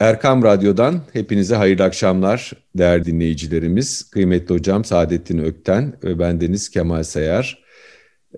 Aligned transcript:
Erkam 0.00 0.42
Radyo'dan 0.42 1.02
hepinize 1.12 1.54
hayırlı 1.54 1.84
akşamlar 1.84 2.52
değerli 2.74 3.04
dinleyicilerimiz. 3.04 4.10
Kıymetli 4.10 4.54
hocam 4.54 4.84
Saadettin 4.84 5.38
Ökten 5.38 5.98
ve 6.04 6.18
bendeniz 6.18 6.68
Kemal 6.68 7.02
Sayar. 7.02 7.64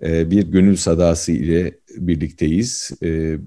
Ee, 0.03 0.31
bir 0.31 0.43
gönül 0.43 0.77
sadası 0.77 1.33
ile 1.33 1.79
birlikteyiz. 1.97 2.91
Ee, 3.03 3.39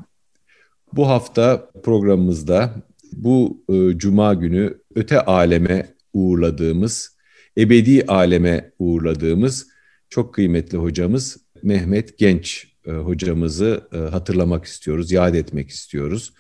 bu 0.93 1.07
hafta 1.07 1.69
programımızda 1.83 2.73
bu 3.13 3.63
e, 3.69 3.97
cuma 3.97 4.33
günü 4.33 4.77
öte 4.95 5.21
aleme 5.21 5.95
uğurladığımız, 6.13 7.17
ebedi 7.57 8.05
aleme 8.07 8.71
uğurladığımız 8.79 9.67
çok 10.09 10.33
kıymetli 10.33 10.77
hocamız 10.77 11.37
Mehmet 11.63 12.17
Genç 12.17 12.67
e, 12.85 12.91
hocamızı 12.91 13.81
e, 13.93 13.97
hatırlamak 13.97 14.65
istiyoruz, 14.65 15.11
yad 15.11 15.33
etmek 15.33 15.69
istiyoruz 15.69 16.33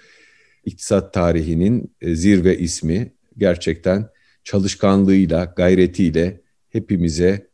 iktisat 0.65 1.13
tarihinin 1.13 1.95
e, 2.01 2.15
zirve 2.15 2.57
ismi 2.57 3.13
gerçekten 3.37 4.09
çalışkanlığıyla, 4.43 5.45
gayretiyle 5.45 6.41
hepimize 6.69 7.47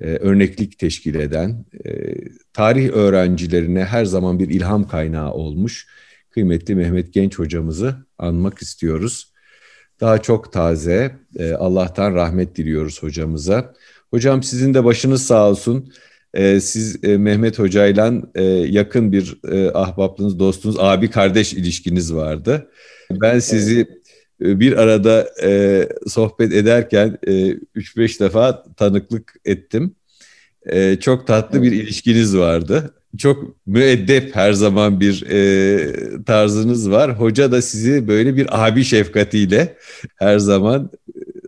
e, 0.00 0.04
örneklik 0.04 0.78
teşkil 0.78 1.14
eden, 1.14 1.64
e, 1.84 2.14
tarih 2.52 2.90
öğrencilerine 2.90 3.84
her 3.84 4.04
zaman 4.04 4.38
bir 4.38 4.48
ilham 4.48 4.88
kaynağı 4.88 5.32
olmuş 5.32 5.86
kıymetli 6.30 6.74
Mehmet 6.74 7.14
Genç 7.14 7.38
hocamızı 7.38 7.96
anmak 8.18 8.58
istiyoruz. 8.58 9.32
Daha 10.00 10.22
çok 10.22 10.52
taze, 10.52 11.16
Allah'tan 11.58 12.14
rahmet 12.14 12.56
diliyoruz 12.56 13.02
hocamıza. 13.02 13.74
Hocam 14.10 14.42
sizin 14.42 14.74
de 14.74 14.84
başınız 14.84 15.26
sağ 15.26 15.48
olsun. 15.48 15.92
E, 16.34 16.60
siz 16.60 17.04
e, 17.04 17.16
Mehmet 17.16 17.58
Hoca'yla 17.58 18.12
e, 18.34 18.42
yakın 18.44 19.12
bir 19.12 19.40
e, 19.50 19.70
ahbaplığınız, 19.70 20.38
dostunuz, 20.38 20.76
abi 20.78 21.10
kardeş 21.10 21.52
ilişkiniz 21.52 22.14
vardı. 22.14 22.70
Ben 23.10 23.38
sizi 23.38 23.80
e, 24.40 24.60
bir 24.60 24.78
arada 24.78 25.28
e, 25.42 25.88
sohbet 26.06 26.52
ederken 26.52 27.18
e, 27.26 27.32
3-5 27.76 28.20
defa 28.20 28.64
tanıklık 28.76 29.34
ettim. 29.44 29.94
E, 30.66 30.96
çok 31.00 31.26
tatlı 31.26 31.62
bir 31.62 31.72
ilişkiniz 31.72 32.36
vardı. 32.36 32.94
Çok 33.18 33.66
müeddep 33.66 34.36
her 34.36 34.52
zaman 34.52 35.00
bir 35.00 35.26
e, 35.30 36.24
tarzınız 36.24 36.90
var. 36.90 37.20
Hoca 37.20 37.52
da 37.52 37.62
sizi 37.62 38.08
böyle 38.08 38.36
bir 38.36 38.64
abi 38.66 38.84
şefkatiyle 38.84 39.76
her 40.16 40.38
zaman 40.38 40.90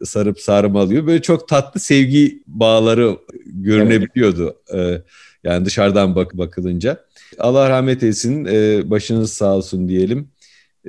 sarıp 0.05 0.41
sarmalıyor. 0.41 1.07
Böyle 1.07 1.23
çok 1.23 1.48
tatlı 1.48 1.81
sevgi 1.81 2.42
bağları 2.47 3.17
görünebiliyordu. 3.62 4.57
Evet. 4.69 5.03
Yani 5.45 5.65
dışarıdan 5.65 6.15
bak 6.15 6.39
bakılınca. 6.39 6.97
Allah 7.39 7.71
rahmet 7.71 8.03
eylesin. 8.03 8.45
Başınız 8.91 9.33
sağ 9.33 9.57
olsun 9.57 9.89
diyelim. 9.89 10.29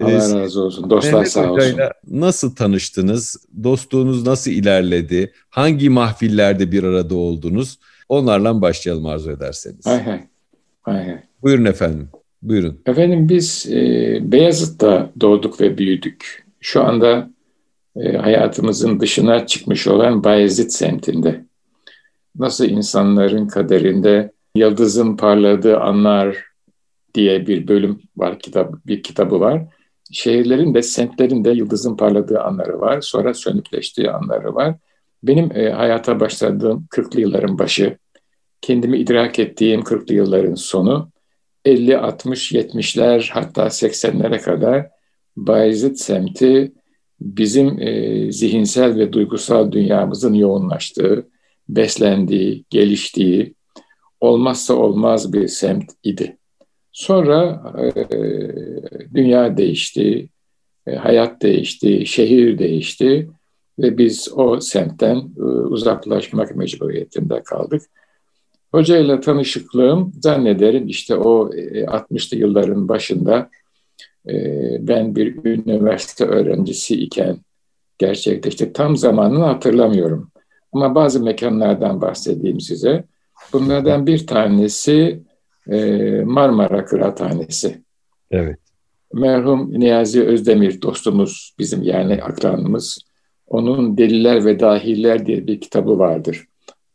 Allah 0.02 0.42
razı 0.42 0.62
olsun. 0.62 0.90
Dostlar 0.90 1.14
Mehmet 1.14 1.32
sağ 1.32 1.52
olsun. 1.52 1.80
Nasıl 2.08 2.56
tanıştınız? 2.56 3.38
Dostluğunuz 3.64 4.28
nasıl 4.28 4.52
ilerledi? 4.52 5.34
Hangi 5.50 5.90
mahfillerde 5.90 6.72
bir 6.72 6.84
arada 6.84 7.16
oldunuz? 7.16 7.80
Onlarla 8.10 8.62
başlayalım 8.62 9.06
arzu 9.06 9.32
ederseniz. 9.32 9.86
Hay 9.86 10.04
hay. 10.04 10.22
hay, 10.82 11.06
hay. 11.06 11.20
Buyurun 11.44 11.66
efendim. 11.66 12.10
Buyurun. 12.42 12.82
Efendim 12.86 13.30
biz 13.30 13.68
e, 13.72 14.20
Beyazıt'ta 14.22 15.12
doğduk 15.22 15.62
ve 15.62 15.78
büyüdük. 15.78 16.46
Şu 16.60 16.84
anda 16.84 17.30
e, 17.96 18.18
hayatımızın 18.18 19.00
dışına 19.00 19.48
çıkmış 19.48 19.88
olan 19.88 20.24
Bayezid 20.24 20.70
semtinde. 20.70 21.46
Nasıl 22.40 22.66
insanların 22.66 23.48
kaderinde 23.48 24.32
yıldızın 24.56 25.18
parladığı 25.18 25.80
anlar 25.80 26.38
diye 27.14 27.48
bir 27.48 27.68
bölüm 27.68 28.02
var, 28.18 28.40
kitap, 28.40 28.74
bir 28.88 29.04
kitabı 29.04 29.40
var. 29.40 29.64
Şehirlerin 30.12 30.74
de 30.74 30.82
semtlerin 30.82 31.46
de 31.46 31.50
yıldızın 31.50 31.98
parladığı 31.98 32.42
anları 32.42 32.80
var. 32.80 33.02
Sonra 33.02 33.34
sönükleştiği 33.34 34.12
anları 34.12 34.56
var. 34.56 34.76
Benim 35.24 35.52
e, 35.58 35.70
hayata 35.70 36.20
başladığım 36.20 36.88
40'lı 36.92 37.22
yılların 37.22 37.60
başı, 37.60 37.98
kendimi 38.62 38.98
idrak 38.98 39.40
ettiğim 39.40 39.82
40'lı 39.82 40.14
yılların 40.14 40.56
sonu, 40.56 41.10
50, 41.66 41.98
60, 41.98 42.52
70'ler 42.52 43.30
hatta 43.32 43.66
80'lere 43.66 44.42
kadar 44.42 44.90
Bayezid 45.38 45.96
semti 45.96 46.72
bizim 47.22 47.82
e, 47.82 48.32
zihinsel 48.32 48.96
ve 48.96 49.14
duygusal 49.14 49.72
dünyamızın 49.72 50.34
yoğunlaştığı, 50.34 51.28
beslendiği, 51.70 52.66
geliştiği, 52.70 53.54
olmazsa 54.20 54.74
olmaz 54.74 55.34
bir 55.34 55.48
semt 55.48 55.92
idi. 56.04 56.38
Sonra 56.92 57.64
e, 57.80 58.08
dünya 59.16 59.58
değişti, 59.58 60.30
e, 60.88 60.96
hayat 60.96 61.42
değişti, 61.42 62.06
şehir 62.06 62.58
değişti 62.58 63.30
ve 63.80 63.98
biz 63.98 64.30
o 64.36 64.60
semtten 64.60 65.16
e, 65.38 65.42
uzaklaşmak 65.42 66.56
mecburiyetinde 66.56 67.44
kaldık. 67.44 67.82
Hoca 68.72 68.98
ile 68.98 69.20
tanışıklığım 69.20 70.14
zannederim 70.22 70.88
işte 70.88 71.16
o 71.16 71.54
e, 71.54 71.84
60'lı 71.84 72.38
yılların 72.38 72.88
başında 72.88 73.50
e, 74.30 74.34
ben 74.88 75.16
bir 75.16 75.46
üniversite 75.46 76.26
öğrencisi 76.26 76.96
iken 76.96 77.38
gerçekleşti. 77.98 78.74
Tam 78.74 78.98
zamanını 78.98 79.44
hatırlamıyorum. 79.44 80.32
Ama 80.74 80.96
bazı 80.96 81.24
mekanlardan 81.24 82.02
bahsedeyim 82.02 82.60
size. 82.60 83.04
Bunlardan 83.54 84.08
bir 84.08 84.28
tanesi 84.28 85.24
e, 85.70 85.78
Marmara 86.26 86.86
Kıraathanesi. 86.86 87.82
Evet. 88.32 88.60
Merhum 89.14 89.80
Niyazi 89.80 90.24
Özdemir 90.24 90.82
dostumuz, 90.82 91.56
bizim 91.60 91.84
yani 91.84 92.24
akranımız. 92.24 93.00
Onun 93.48 93.98
Deliler 93.98 94.46
ve 94.46 94.60
Dahiller 94.60 95.26
diye 95.26 95.48
bir 95.48 95.62
kitabı 95.62 96.00
vardır. 96.00 96.46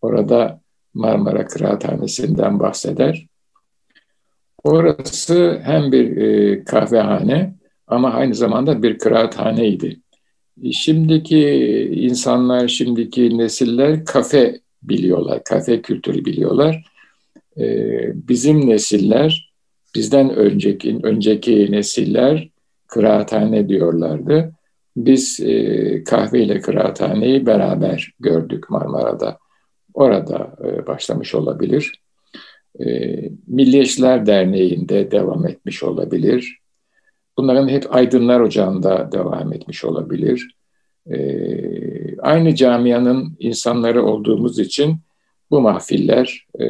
Orada 0.02 0.60
Marmara 0.94 1.46
Kıraathanesi'nden 1.46 2.60
bahseder. 2.60 3.26
Orası 4.64 5.60
hem 5.64 5.92
bir 5.92 6.16
e, 6.16 6.64
kahvehane 6.64 7.54
ama 7.86 8.12
aynı 8.12 8.34
zamanda 8.34 8.82
bir 8.82 8.98
kıraathaneydi. 8.98 10.01
Şimdiki 10.72 11.40
insanlar, 11.94 12.68
şimdiki 12.68 13.38
nesiller 13.38 14.04
kafe 14.04 14.60
biliyorlar, 14.82 15.44
kafe 15.44 15.82
kültürü 15.82 16.24
biliyorlar. 16.24 16.84
Ee, 17.58 18.28
bizim 18.28 18.68
nesiller, 18.68 19.52
bizden 19.94 20.30
önceki 20.30 20.98
önceki 21.02 21.72
nesiller 21.72 22.48
kıraathane 22.86 23.68
diyorlardı. 23.68 24.52
Biz 24.96 25.40
e, 25.40 26.04
kahve 26.04 26.42
ile 26.42 26.60
kıraathaneyi 26.60 27.46
beraber 27.46 28.12
gördük 28.20 28.70
Marmara'da. 28.70 29.38
Orada 29.94 30.56
e, 30.64 30.86
başlamış 30.86 31.34
olabilir. 31.34 32.02
E, 32.80 32.84
Milliyetçiler 33.46 34.26
Derneği'nde 34.26 35.10
devam 35.10 35.46
etmiş 35.46 35.82
olabilir. 35.82 36.58
Bunların 37.36 37.68
hep 37.68 37.94
Aydınlar 37.94 38.40
Ocağı'nda 38.40 39.12
devam 39.12 39.52
etmiş 39.52 39.84
olabilir. 39.84 40.56
E, 41.10 42.18
aynı 42.18 42.54
camianın 42.54 43.36
insanları 43.38 44.04
olduğumuz 44.04 44.58
için 44.58 44.96
bu 45.50 45.60
mahfiller 45.60 46.46
e, 46.58 46.64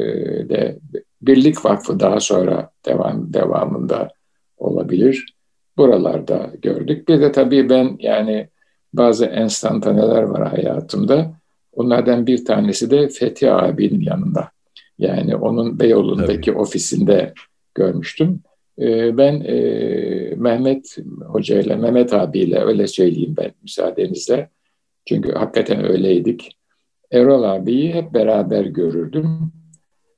de 0.49 0.79
Birlik 1.21 1.65
Vakfı 1.65 1.99
daha 1.99 2.19
sonra 2.19 2.69
devam 2.85 3.33
devamında 3.33 4.09
olabilir. 4.57 5.35
Buralarda 5.77 6.51
gördük. 6.61 7.07
Bir 7.07 7.21
de 7.21 7.31
tabii 7.31 7.69
ben 7.69 7.95
yani 7.99 8.47
bazı 8.93 9.25
enstantaneler 9.25 10.23
var 10.23 10.47
hayatımda. 10.47 11.33
Onlardan 11.73 12.27
bir 12.27 12.45
tanesi 12.45 12.91
de 12.91 13.09
Fethi 13.09 13.51
abinin 13.51 14.01
yanında. 14.01 14.49
Yani 14.99 15.35
onun 15.35 15.79
Beyoğlu'ndaki 15.79 16.51
Tabii. 16.51 16.59
ofisinde 16.59 17.33
görmüştüm. 17.75 18.39
Ee, 18.79 19.17
ben 19.17 19.41
e, 19.41 19.55
Mehmet 20.35 20.97
Hoca 21.25 21.59
ile, 21.59 21.75
Mehmet 21.75 22.13
abiyle 22.13 22.59
öyle 22.59 22.87
söyleyeyim 22.87 23.35
ben 23.37 23.51
müsaadenizle. 23.61 24.49
Çünkü 25.05 25.31
hakikaten 25.31 25.91
öyleydik. 25.91 26.57
Erol 27.11 27.43
abiyi 27.43 27.93
hep 27.93 28.13
beraber 28.13 28.65
görürdüm 28.65 29.51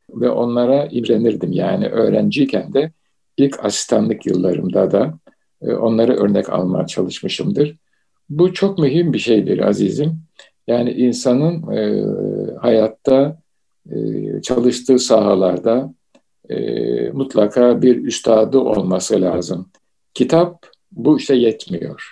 ve 0.10 0.30
onlara 0.30 0.86
imrenirdim. 0.86 1.52
Yani 1.52 1.88
öğrenciyken 1.88 2.74
de 2.74 2.92
ilk 3.38 3.66
asistanlık 3.66 4.26
yıllarımda 4.26 4.92
da 4.92 5.20
e, 5.62 5.74
onları 5.74 6.14
örnek 6.16 6.50
almaya 6.50 6.88
çalışmışımdır. 6.88 7.76
Bu 8.30 8.54
çok 8.54 8.80
mühim 8.80 9.14
bir 9.14 9.20
şeydir 9.20 9.60
azizim. 9.60 10.20
Yani 10.68 10.92
insanın 10.92 11.72
e, 11.72 12.06
hayatta 12.58 13.38
çalıştığı 14.44 15.00
sahalarda 15.00 15.94
e, 16.50 17.10
mutlaka 17.10 17.82
bir 17.82 18.04
üstadı 18.04 18.60
olması 18.60 19.22
lazım. 19.22 19.70
Kitap 20.14 20.66
bu 20.92 21.18
işte 21.18 21.36
yetmiyor. 21.36 22.12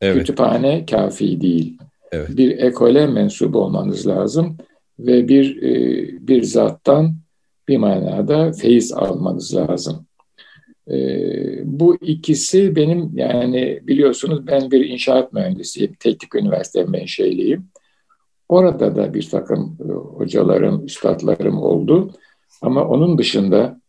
Evet. 0.00 0.18
Kütüphane 0.18 0.86
kafi 0.86 1.40
değil. 1.40 1.78
Evet. 2.12 2.36
Bir 2.36 2.58
ekole 2.58 3.06
mensup 3.06 3.56
olmanız 3.56 4.06
lazım 4.06 4.56
ve 4.98 5.28
bir 5.28 5.62
e, 5.62 6.08
bir 6.28 6.42
zattan 6.42 7.16
bir 7.68 7.76
manada 7.76 8.52
feyiz 8.52 8.92
almanız 8.92 9.54
lazım. 9.54 10.06
E, 10.90 10.98
bu 11.64 11.96
ikisi 11.96 12.76
benim 12.76 13.10
yani 13.14 13.80
biliyorsunuz 13.82 14.46
ben 14.46 14.70
bir 14.70 14.88
inşaat 14.88 15.32
mühendisiyim. 15.32 15.92
Teknik 16.00 16.34
üniversite 16.34 16.84
menşeliyim. 16.84 17.68
Orada 18.48 18.96
da 18.96 19.14
bir 19.14 19.30
takım 19.30 19.78
e, 19.88 19.92
hocalarım, 19.92 20.84
üstadlarım 20.84 21.58
oldu. 21.58 22.10
Ama 22.62 22.84
onun 22.84 23.18
dışında 23.18 23.80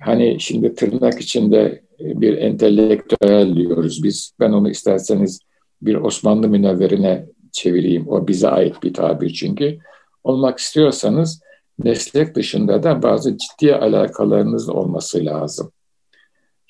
hani 0.00 0.40
şimdi 0.40 0.74
tırnak 0.74 1.20
içinde 1.20 1.82
bir 2.00 2.38
entelektüel 2.38 3.56
diyoruz 3.56 4.04
biz. 4.04 4.32
Ben 4.40 4.52
onu 4.52 4.70
isterseniz 4.70 5.40
bir 5.82 5.94
Osmanlı 5.94 6.48
münevverine 6.48 7.26
çevireyim. 7.52 8.08
O 8.08 8.28
bize 8.28 8.48
ait 8.48 8.82
bir 8.82 8.94
tabir 8.94 9.30
çünkü. 9.32 9.78
Olmak 10.24 10.58
istiyorsanız 10.58 11.40
meslek 11.78 12.34
dışında 12.34 12.82
da 12.82 13.02
bazı 13.02 13.36
ciddi 13.38 13.74
alakalarınız 13.74 14.68
olması 14.68 15.24
lazım. 15.24 15.72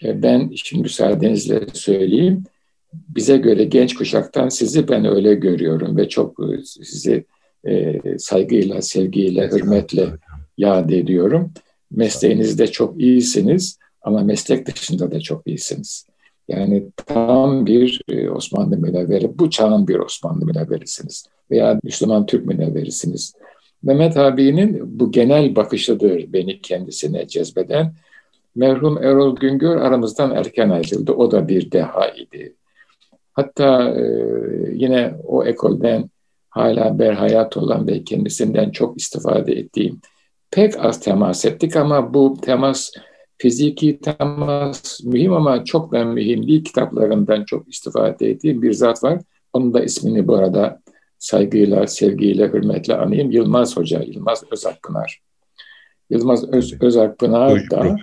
E, 0.05 0.23
ben 0.23 0.51
şimdi 0.55 0.83
müsaadenizle 0.83 1.67
söyleyeyim. 1.73 2.45
Bize 2.93 3.37
göre 3.37 3.65
genç 3.65 3.95
kuşaktan 3.95 4.49
sizi 4.49 4.89
ben 4.89 5.05
öyle 5.05 5.35
görüyorum 5.35 5.97
ve 5.97 6.09
çok 6.09 6.41
e, 6.41 6.65
sizi 6.65 7.25
e, 7.67 8.01
saygıyla, 8.19 8.83
sevgiyle, 8.83 9.51
hürmetle 9.51 10.07
yad 10.59 10.91
ediyorum. 10.91 11.53
Mesleğinizde 11.91 12.67
çok 12.67 13.01
iyisiniz 13.01 13.79
ama 14.03 14.21
meslek 14.21 14.67
dışında 14.67 15.11
da 15.11 15.21
çok 15.21 15.47
iyisiniz. 15.47 16.07
Yani 16.49 16.87
tam 17.07 17.67
bir 17.67 18.01
e, 18.09 18.31
Osmanlı 18.31 18.77
münevveri, 18.77 19.39
bu 19.39 19.51
çağın 19.51 19.89
bir 19.89 19.99
Osmanlı 19.99 20.47
münevverisiniz 20.47 21.27
veya 21.51 21.81
Müslüman 21.83 22.27
Türk 22.27 22.47
münevverisiniz. 22.47 23.35
Mehmet 23.83 24.17
abinin 24.17 25.01
bu 25.01 25.13
genel 25.13 25.57
bakışıdır 25.57 26.33
beni 26.33 26.61
kendisine 26.61 27.29
cezbeden. 27.29 27.95
Merhum 28.57 28.99
Erol 28.99 29.37
Güngör 29.37 29.77
aramızdan 29.77 30.31
erken 30.31 30.71
ayrıldı. 30.71 31.13
O 31.13 31.31
da 31.31 31.49
bir 31.49 31.71
deha 31.71 32.09
idi. 32.09 32.55
Hatta 33.33 33.91
e, 33.91 34.03
yine 34.73 35.15
o 35.25 35.45
ekolden 35.45 36.11
hala 36.51 36.99
berhayat 36.99 37.57
olan 37.57 37.87
ve 37.87 38.05
kendisinden 38.05 38.71
çok 38.71 39.01
istifade 39.01 39.53
ettiğim 39.53 40.01
pek 40.51 40.85
az 40.85 41.01
temas 41.01 41.45
ettik 41.45 41.77
ama 41.77 42.15
bu 42.15 42.37
temas 42.43 42.91
fiziki 43.39 44.01
temas 44.01 45.01
mühim 45.05 45.33
ama 45.33 45.65
çok 45.65 45.93
da 45.93 46.05
mühim 46.05 46.49
değil. 46.49 46.65
Kitaplarından 46.65 47.45
çok 47.45 47.69
istifade 47.69 48.31
ettiğim 48.31 48.63
bir 48.63 48.73
zat 48.73 49.05
var. 49.05 49.21
Onun 49.53 49.75
da 49.75 49.85
ismini 49.85 50.29
bu 50.29 50.35
arada 50.37 50.81
saygıyla, 51.19 51.87
sevgiyle, 51.87 52.49
hürmetle 52.49 52.97
anayım. 52.97 53.31
Yılmaz 53.31 53.77
Hoca, 53.77 54.03
Yılmaz 54.03 54.45
Özakpınar. 54.51 55.21
Yılmaz 56.11 56.53
Öz, 56.53 56.83
Özakpınar 56.83 57.71
da 57.71 57.97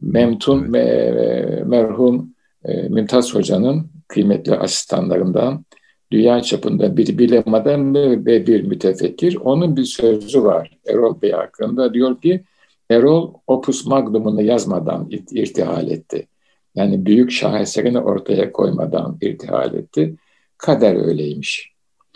Memtun 0.00 0.72
ve 0.72 1.64
merhum 1.66 2.34
e, 2.64 2.82
Mümtaz 2.82 3.34
Hoca'nın 3.34 3.90
kıymetli 4.08 4.54
asistanlarından 4.54 5.64
dünya 6.12 6.42
çapında 6.42 6.96
bir 6.96 7.18
bilim 7.18 7.54
adamı 7.54 8.26
ve 8.26 8.46
bir 8.46 8.62
mütefekkir. 8.62 9.36
Onun 9.36 9.76
bir 9.76 9.84
sözü 9.84 10.42
var 10.42 10.78
Erol 10.86 11.22
Bey 11.22 11.32
hakkında. 11.32 11.94
Diyor 11.94 12.20
ki 12.20 12.44
Erol 12.90 13.34
Opus 13.46 13.86
Magnum'unu 13.86 14.42
yazmadan 14.42 15.10
irtihal 15.30 15.90
etti. 15.90 16.26
Yani 16.74 17.06
büyük 17.06 17.30
şaheserini 17.30 17.98
ortaya 17.98 18.52
koymadan 18.52 19.18
irtihal 19.20 19.74
etti. 19.74 20.14
Kader 20.58 21.06
öyleymiş. 21.06 21.70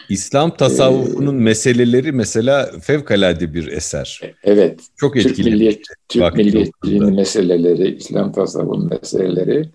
İslam 0.09 0.57
tasavvufunun 0.57 1.39
ee, 1.39 1.43
meseleleri 1.43 2.13
mesela 2.13 2.71
fevkalade 2.83 3.55
bir 3.55 3.67
eser. 3.67 4.21
Evet. 4.45 4.81
Çok 4.97 5.17
etkili. 5.17 5.35
Türk, 5.35 5.47
milliyet, 5.47 5.85
Türk 6.09 6.37
milliyetçiliğinin 6.37 7.15
meseleleri, 7.15 7.97
İslam 7.97 8.33
tasavvufunun 8.33 8.89
meseleleri 8.89 9.69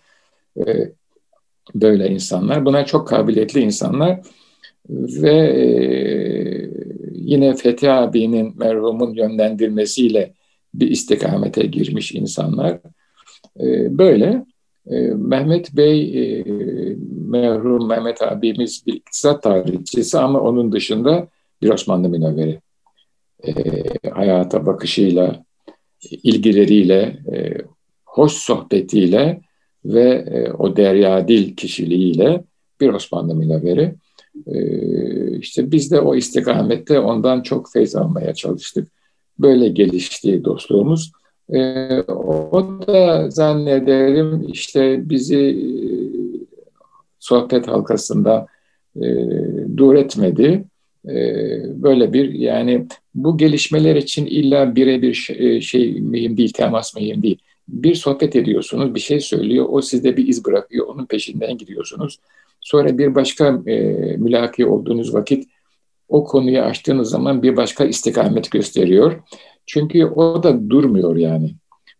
e, 0.58 0.92
böyle 1.76 2.10
insanlar. 2.10 2.66
Buna 2.66 2.86
çok 2.86 3.08
kabiliyetli 3.08 3.60
insanlar 3.62 4.20
ve 4.90 5.32
e, 5.32 5.64
yine 7.14 7.56
Fethi 7.56 7.92
abinin 7.92 8.58
merhumun 8.58 9.14
yönlendirmesiyle 9.14 10.34
bir 10.74 10.88
istikamete 10.88 11.66
girmiş 11.66 12.12
insanlar. 12.12 12.80
E, 13.60 13.98
böyle 13.98 14.46
e, 14.88 15.00
Mehmet 15.02 15.76
Bey 15.78 16.44
merhum 17.28 17.88
Mehmet 17.88 18.22
abimiz 18.22 18.84
bir 18.88 18.94
iktisat 18.94 19.44
tarihçisi 19.44 20.20
ama 20.20 20.40
onun 20.40 20.72
dışında 20.72 21.28
bir 21.62 21.70
Osmanlı 21.70 22.10
münevveri. 22.10 22.60
E, 23.48 23.54
hayata 24.10 24.66
bakışıyla, 24.66 25.44
ilgileriyle, 26.24 27.20
hoş 28.06 28.32
sohbetiyle 28.32 29.42
ve 29.86 30.10
e, 30.10 30.52
o 30.52 30.76
deryadil 30.76 31.56
kişiliğiyle 31.56 32.44
bir 32.82 32.90
Osmanlı 32.90 33.36
münevveri. 33.36 33.96
E, 34.48 35.38
işte 35.38 35.72
biz 35.72 35.92
de 35.92 36.00
o 36.00 36.16
istikamette 36.16 37.00
ondan 37.00 37.42
çok 37.42 37.72
feyz 37.72 37.96
almaya 37.96 38.34
çalıştık. 38.34 38.88
Böyle 39.40 39.70
gelişti 39.70 40.44
dostluğumuz. 40.44 41.12
E, 41.54 41.62
o 42.08 42.80
da 42.88 43.30
zannederim 43.30 44.48
işte 44.52 45.10
bizi 45.10 45.38
e, 45.38 45.66
sohbet 47.20 47.68
halkasında 47.68 48.48
e, 48.96 49.06
dur 49.78 49.96
etmedi. 49.96 50.64
E, 51.08 51.16
böyle 51.84 52.14
bir 52.14 52.34
yani 52.34 52.86
bu 53.16 53.38
gelişmeler 53.38 53.96
için 53.96 54.26
illa 54.26 54.76
birebir 54.76 55.14
şey, 55.14 55.62
şey 55.62 56.02
mühim 56.02 56.38
değil, 56.38 56.54
temas 56.54 56.96
mühim 56.96 57.24
değil 57.24 57.38
bir 57.70 57.96
sohbet 57.96 58.36
ediyorsunuz, 58.36 58.96
bir 58.96 59.00
şey 59.00 59.20
söylüyor, 59.20 59.66
o 59.70 59.82
sizde 59.82 60.18
bir 60.18 60.28
iz 60.28 60.46
bırakıyor, 60.46 60.88
onun 60.88 61.06
peşinden 61.06 61.58
gidiyorsunuz. 61.58 62.20
Sonra 62.62 62.98
bir 62.98 63.16
başka 63.16 63.48
e, 63.66 63.78
mülaki 64.18 64.66
olduğunuz 64.66 65.14
vakit 65.14 65.48
o 66.08 66.24
konuyu 66.24 66.62
açtığınız 66.62 67.10
zaman 67.10 67.44
bir 67.44 67.58
başka 67.58 67.86
istikamet 67.86 68.52
gösteriyor. 68.52 69.24
Çünkü 69.66 70.06
o 70.06 70.44
da 70.44 70.70
durmuyor 70.70 71.16
yani. 71.16 71.56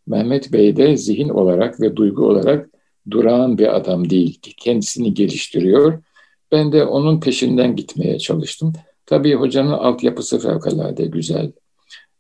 Mehmet 0.08 0.54
Bey 0.54 0.76
de 0.76 0.98
zihin 0.98 1.30
olarak 1.30 1.82
ve 1.82 1.96
duygu 1.96 2.26
olarak 2.26 2.70
durağan 3.12 3.58
bir 3.58 3.76
adam 3.76 4.10
değil. 4.10 4.40
Kendisini 4.58 5.14
geliştiriyor. 5.14 6.04
Ben 6.52 6.72
de 6.72 6.86
onun 6.86 7.20
peşinden 7.20 7.76
gitmeye 7.76 8.20
çalıştım. 8.20 8.74
Tabii 9.06 9.34
hocanın 9.34 9.72
altyapısı 9.72 10.40
fevkalade 10.40 11.06
güzel. 11.06 11.52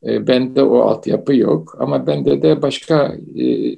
E, 0.05 0.27
bende 0.27 0.63
o 0.63 0.79
altyapı 0.79 1.35
yok 1.35 1.77
ama 1.79 2.07
bende 2.07 2.41
de 2.41 2.61
başka 2.61 3.15
e, 3.39 3.75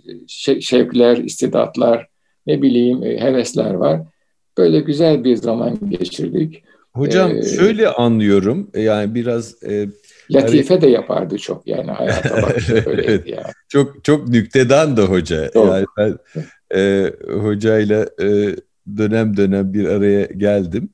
şevkler, 0.61 1.17
istidatlar, 1.17 2.07
ne 2.47 2.61
bileyim 2.61 3.03
e, 3.03 3.21
hevesler 3.21 3.73
var. 3.73 4.01
Böyle 4.57 4.79
güzel 4.79 5.23
bir 5.23 5.35
zaman 5.35 5.89
geçirdik. 5.89 6.63
Hocam 6.93 7.31
ee, 7.37 7.43
şöyle 7.43 7.89
anlıyorum 7.89 8.71
yani 8.75 9.15
biraz 9.15 9.63
e, 9.63 9.87
Latife 10.31 10.73
hani... 10.73 10.81
de 10.81 10.87
yapardı 10.87 11.37
çok 11.37 11.67
yani 11.67 11.91
hayata 11.91 12.41
bakışı 12.41 12.83
öyleydi 12.85 13.29
yani. 13.29 13.53
Çok 13.69 14.03
çok 14.03 14.27
nüktedan 14.27 14.97
da 14.97 15.03
hoca. 15.03 15.51
Çok. 15.51 15.67
Yani 15.67 15.85
ben 15.97 16.17
e, 16.75 17.11
hocayla 17.33 18.05
e, 18.21 18.55
dönem 18.97 19.37
dönem 19.37 19.73
bir 19.73 19.85
araya 19.85 20.25
geldim. 20.25 20.89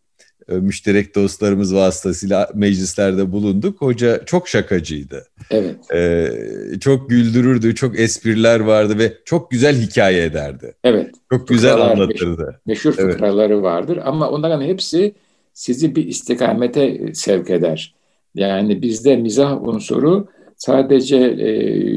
E, 0.50 0.54
müşterek 0.54 1.16
dostlarımız 1.16 1.76
vasıtasıyla 1.76 2.50
meclislerde 2.54 3.32
bulunduk. 3.32 3.82
Hoca 3.82 4.26
çok 4.26 4.48
şakacıydı. 4.48 5.26
Evet. 5.52 5.76
Ee, 5.94 6.32
çok 6.80 7.10
güldürürdü, 7.10 7.76
çok 7.76 8.00
espriler 8.00 8.60
vardı 8.60 9.00
ve 9.00 9.14
çok 9.26 9.52
güzel 9.52 9.76
hikaye 9.76 10.24
ederdi. 10.24 10.74
Evet. 10.84 11.12
Çok 11.32 11.48
güzel 11.48 11.72
Fıkralar, 11.72 11.92
anlatırdı. 11.92 12.62
Meşhur, 12.66 12.90
meşhur 12.90 13.04
evet. 13.04 13.14
fıkraları 13.14 13.64
vardır 13.64 14.00
ama 14.04 14.30
onların 14.30 14.62
hepsi 14.62 15.14
sizi 15.54 15.96
bir 15.96 16.08
istikamete 16.08 17.14
sevk 17.14 17.50
eder. 17.50 17.94
Yani 18.36 18.82
bizde 18.82 19.16
mizah 19.16 19.68
unsuru 19.68 20.28
sadece 20.58 21.18
e, 21.18 21.54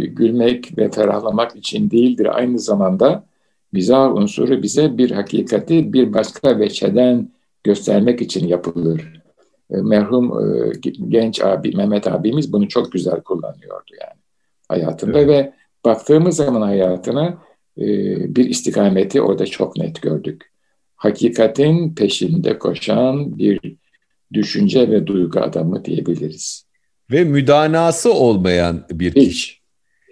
gülmek 0.06 0.78
ve 0.78 0.90
ferahlamak 0.90 1.56
için 1.56 1.90
değildir. 1.90 2.38
Aynı 2.38 2.58
zamanda 2.58 3.24
mizah 3.72 4.14
unsuru 4.14 4.62
bize 4.62 4.98
bir 4.98 5.10
hakikati 5.10 5.92
bir 5.92 6.12
başka 6.12 6.58
veçeden 6.58 7.28
göstermek 7.64 8.22
için 8.22 8.48
yapılır. 8.48 9.22
E, 9.70 9.76
merhum 9.76 10.32
e, 10.40 10.72
genç 11.08 11.40
abi 11.40 11.76
Mehmet 11.76 12.06
abimiz 12.06 12.52
bunu 12.52 12.68
çok 12.68 12.92
güzel 12.92 13.20
kullanıyordu 13.20 13.92
yani 14.00 14.20
hayatında 14.68 15.18
evet. 15.18 15.28
ve 15.28 15.52
baktığımız 15.84 16.36
zaman 16.36 16.62
hayatına 16.62 17.38
e, 17.78 17.86
bir 18.36 18.44
istikameti 18.44 19.22
orada 19.22 19.46
çok 19.46 19.76
net 19.76 20.02
gördük. 20.02 20.50
Hakikatin 20.96 21.94
peşinde 21.94 22.58
koşan 22.58 23.38
bir 23.38 23.60
düşünce 24.32 24.90
ve 24.90 25.06
duygu 25.06 25.40
adamı 25.40 25.84
diyebiliriz. 25.84 26.66
Ve 27.10 27.24
müdanası 27.24 28.12
olmayan 28.12 28.86
bir 28.90 29.14
hiç, 29.14 29.28
kişi. 29.28 29.60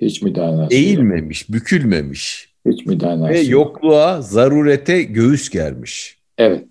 Hiç 0.01 0.23
müdanası. 0.23 0.75
Eğilmemiş, 0.75 1.49
yok. 1.49 1.59
bükülmemiş. 1.59 2.55
Hiç 2.67 2.87
müdanası. 2.87 3.33
Ve 3.33 3.41
yokluğa, 3.41 4.23
zarurete 4.23 5.03
göğüs 5.03 5.49
germiş. 5.51 6.19
Evet. 6.39 6.67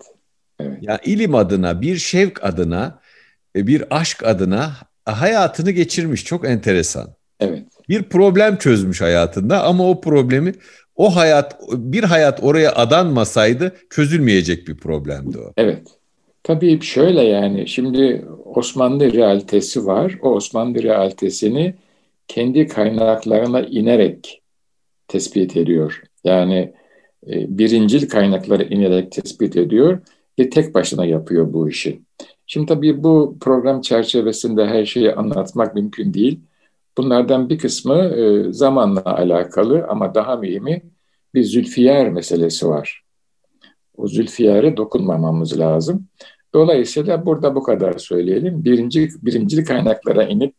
Evet. 0.60 0.78
Yani 0.80 0.98
ilim 1.04 1.34
adına, 1.34 1.80
bir 1.80 1.96
şevk 1.96 2.44
adına, 2.44 3.00
e, 3.56 3.66
bir 3.66 3.84
aşk 3.90 4.26
adına 4.26 4.72
hayatını 5.04 5.70
geçirmiş. 5.70 6.24
Çok 6.24 6.48
enteresan. 6.48 7.14
Evet. 7.40 7.62
Bir 7.88 8.02
problem 8.02 8.56
çözmüş 8.56 9.00
hayatında 9.00 9.64
ama 9.64 9.90
o 9.90 10.00
problemi 10.00 10.52
o 10.96 11.16
hayat 11.16 11.60
bir 11.72 12.04
hayat 12.04 12.42
oraya 12.42 12.74
adanmasaydı 12.74 13.76
çözülmeyecek 13.90 14.68
bir 14.68 14.76
problemdi 14.76 15.38
o. 15.38 15.52
Evet. 15.56 15.82
Tabii 16.42 16.80
şöyle 16.82 17.22
yani 17.22 17.68
şimdi 17.68 18.24
Osmanlı 18.44 19.12
realitesi 19.12 19.86
var. 19.86 20.18
O 20.22 20.30
Osmanlı 20.30 20.82
realitesini 20.82 21.74
kendi 22.28 22.66
kaynaklarına 22.66 23.60
inerek 23.60 24.42
tespit 25.08 25.56
ediyor. 25.56 26.02
Yani 26.24 26.72
e, 27.26 27.58
birincil 27.58 28.08
kaynaklara 28.08 28.62
inerek 28.62 29.12
tespit 29.12 29.56
ediyor 29.56 29.98
ve 30.38 30.50
tek 30.50 30.74
başına 30.74 31.04
yapıyor 31.04 31.52
bu 31.52 31.68
işi. 31.68 32.02
Şimdi 32.46 32.66
tabii 32.66 33.02
bu 33.02 33.36
program 33.40 33.80
çerçevesinde 33.80 34.66
her 34.66 34.84
şeyi 34.84 35.14
anlatmak 35.14 35.74
mümkün 35.74 36.14
değil. 36.14 36.40
Bunlardan 36.98 37.48
bir 37.48 37.58
kısmı 37.58 37.94
e, 37.94 38.52
zamanla 38.52 39.02
alakalı 39.04 39.86
ama 39.88 40.14
daha 40.14 40.36
mühimi 40.36 40.82
bir 41.34 41.42
zülfiyar 41.42 42.08
meselesi 42.08 42.68
var. 42.68 43.02
O 43.96 44.08
zülfiyare 44.08 44.76
dokunmamamız 44.76 45.58
lazım. 45.58 46.08
Dolayısıyla 46.54 47.26
burada 47.26 47.54
bu 47.54 47.62
kadar 47.62 47.98
söyleyelim. 47.98 48.64
Birinci, 48.64 49.08
birincil 49.22 49.64
kaynaklara 49.64 50.24
inip 50.24 50.54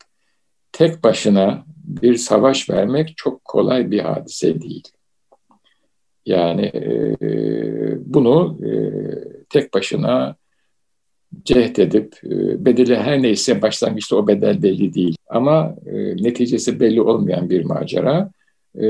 tek 0.72 1.04
başına 1.04 1.64
bir 1.84 2.16
savaş 2.16 2.70
vermek 2.70 3.14
çok 3.18 3.46
kolay 3.46 3.92
bir 3.92 4.00
hadise 4.00 4.62
değil. 4.62 4.84
Yani 6.26 6.66
e, 6.66 7.18
bunu 8.06 8.58
e, 8.66 8.72
tek 9.50 9.74
başına 9.74 10.36
cehd 11.46 11.78
edip 11.78 12.16
e, 12.24 12.66
bedeli 12.66 12.96
her 12.96 13.22
neyse 13.22 13.62
başlangıçta 13.62 14.16
o 14.16 14.28
bedel 14.28 14.62
belli 14.64 14.94
değil. 14.94 15.16
Ama 15.28 15.76
e, 15.86 15.94
neticesi 16.24 16.80
belli 16.80 17.02
olmayan 17.02 17.50
bir 17.50 17.66
macera 17.66 18.32
e, 18.76 18.88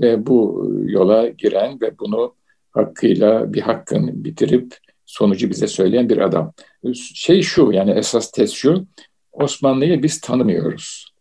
ve 0.00 0.26
bu 0.26 0.70
yola 0.86 1.28
giren 1.28 1.80
ve 1.80 1.98
bunu 1.98 2.34
hakkıyla 2.70 3.54
bir 3.54 3.60
hakkın 3.60 4.24
bitirip 4.24 4.76
sonucu 5.06 5.50
bize 5.50 5.66
söyleyen 5.66 6.08
bir 6.08 6.18
adam. 6.18 6.52
Şey 6.94 7.42
şu 7.42 7.72
yani 7.72 7.90
esas 7.90 8.30
test 8.30 8.54
şu 8.54 8.86
Osmanlı'yı 9.32 10.02
biz 10.02 10.20
tanımıyoruz. 10.20 11.14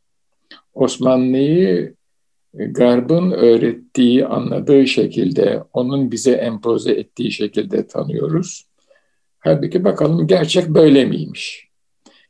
Osmanlı'yı 0.73 1.93
Garb'ın 2.53 3.31
öğrettiği, 3.31 4.25
anladığı 4.25 4.87
şekilde, 4.87 5.63
onun 5.73 6.11
bize 6.11 6.31
empoze 6.31 6.91
ettiği 6.91 7.31
şekilde 7.31 7.87
tanıyoruz. 7.87 8.65
Halbuki 9.39 9.83
bakalım 9.83 10.27
gerçek 10.27 10.69
böyle 10.69 11.05
miymiş? 11.05 11.67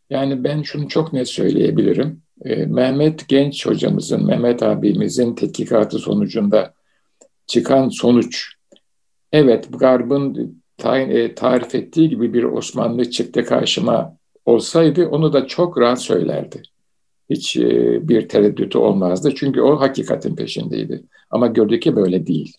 Yani 0.10 0.44
ben 0.44 0.62
şunu 0.62 0.88
çok 0.88 1.14
net 1.14 1.28
söyleyebilirim. 1.28 2.22
E, 2.46 2.66
Mehmet 2.66 3.28
Genç 3.28 3.66
hocamızın, 3.66 4.26
Mehmet 4.26 4.64
abimizin 4.64 5.36
tetkikatı 5.36 6.00
sonucunda 6.00 6.74
çıkan 7.48 7.90
sonuç, 7.90 8.54
evet 9.32 9.68
Garb'ın 9.80 10.62
e, 10.86 11.36
tarif 11.36 11.76
ettiği 11.76 12.10
gibi 12.10 12.34
bir 12.34 12.44
Osmanlı 12.44 13.10
çıktı 13.10 13.46
karşıma 13.46 14.18
olsaydı 14.46 15.08
onu 15.08 15.34
da 15.34 15.48
çok 15.48 15.78
rahat 15.78 16.02
söylerdi 16.02 16.62
hiç 17.30 17.58
e, 17.58 18.00
bir 18.08 18.30
tereddütü 18.30 18.78
olmazdı. 18.78 19.36
Çünkü 19.36 19.62
o 19.62 19.80
hakikatin 19.80 20.36
peşindeydi. 20.36 21.04
Ama 21.32 21.48
gördük 21.48 21.82
ki 21.82 21.96
böyle 21.96 22.28
değil. 22.28 22.54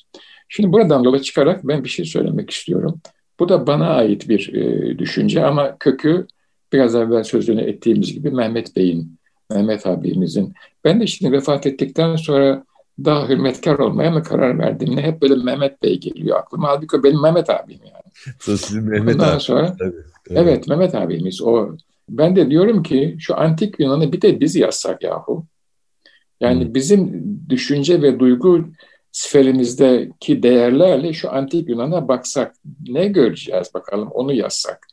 Şimdi 0.48 0.72
buradan 0.72 1.02
yola 1.02 1.22
çıkarak 1.22 1.68
ben 1.68 1.84
bir 1.84 1.88
şey 1.88 2.04
söylemek 2.04 2.50
istiyorum. 2.50 3.00
Bu 3.40 3.48
da 3.48 3.66
bana 3.66 3.88
ait 3.90 4.28
bir 4.28 4.54
e, 4.54 4.98
düşünce 4.98 5.44
ama 5.44 5.76
kökü 5.78 6.26
biraz 6.72 6.94
evvel 6.94 7.24
sözünü 7.24 7.60
ettiğimiz 7.60 8.14
gibi 8.14 8.30
Mehmet 8.30 8.76
Bey'in, 8.76 9.18
Mehmet 9.50 9.86
abimizin. 9.86 10.54
Ben 10.84 11.00
de 11.00 11.06
şimdi 11.06 11.32
vefat 11.32 11.66
ettikten 11.66 12.16
sonra 12.16 12.64
daha 13.04 13.28
hürmetkar 13.28 13.78
olmaya 13.78 14.10
mı 14.10 14.22
karar 14.22 14.58
verdim? 14.58 14.96
Ne 14.96 15.02
hep 15.02 15.22
böyle 15.22 15.34
Mehmet 15.34 15.82
Bey 15.82 16.00
geliyor 16.00 16.38
aklıma. 16.38 16.68
Halbuki 16.68 17.02
benim 17.02 17.22
Mehmet 17.22 17.50
abim 17.50 17.78
yani. 17.84 18.34
Sizin 18.58 18.84
Mehmet 18.84 19.14
Ondan 19.14 19.34
abi. 19.34 19.40
sonra 19.40 19.76
tabii, 19.78 19.96
tabii. 20.28 20.38
evet 20.38 20.68
Mehmet 20.68 20.94
abimiz 20.94 21.42
o 21.42 21.76
ben 22.10 22.36
de 22.36 22.50
diyorum 22.50 22.82
ki 22.82 23.16
şu 23.18 23.38
antik 23.38 23.80
Yunan'ı 23.80 24.12
bir 24.12 24.22
de 24.22 24.40
biz 24.40 24.56
yazsak 24.56 25.02
yahu. 25.02 25.46
Yani 26.40 26.64
hmm. 26.64 26.74
bizim 26.74 27.24
düşünce 27.48 28.02
ve 28.02 28.18
duygu 28.18 28.64
sferimizdeki 29.12 30.42
değerlerle 30.42 31.12
şu 31.12 31.32
antik 31.32 31.68
Yunan'a 31.68 32.08
baksak 32.08 32.54
ne 32.88 33.06
göreceğiz 33.06 33.74
bakalım 33.74 34.08
onu 34.08 34.32
yazsak. 34.32 34.86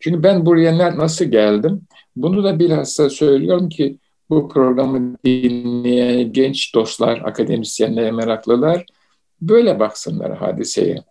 Çünkü 0.00 0.22
ben 0.22 0.46
buraya 0.46 0.98
nasıl 0.98 1.24
geldim? 1.24 1.82
Bunu 2.16 2.44
da 2.44 2.58
bilhassa 2.58 3.10
söylüyorum 3.10 3.68
ki 3.68 3.98
bu 4.30 4.48
programı 4.48 5.16
dinleyen 5.24 6.32
genç 6.32 6.74
dostlar, 6.74 7.22
akademisyenler, 7.24 8.12
meraklılar 8.12 8.84
böyle 9.40 9.80
baksınlar 9.80 10.36
hadiseye. 10.36 11.04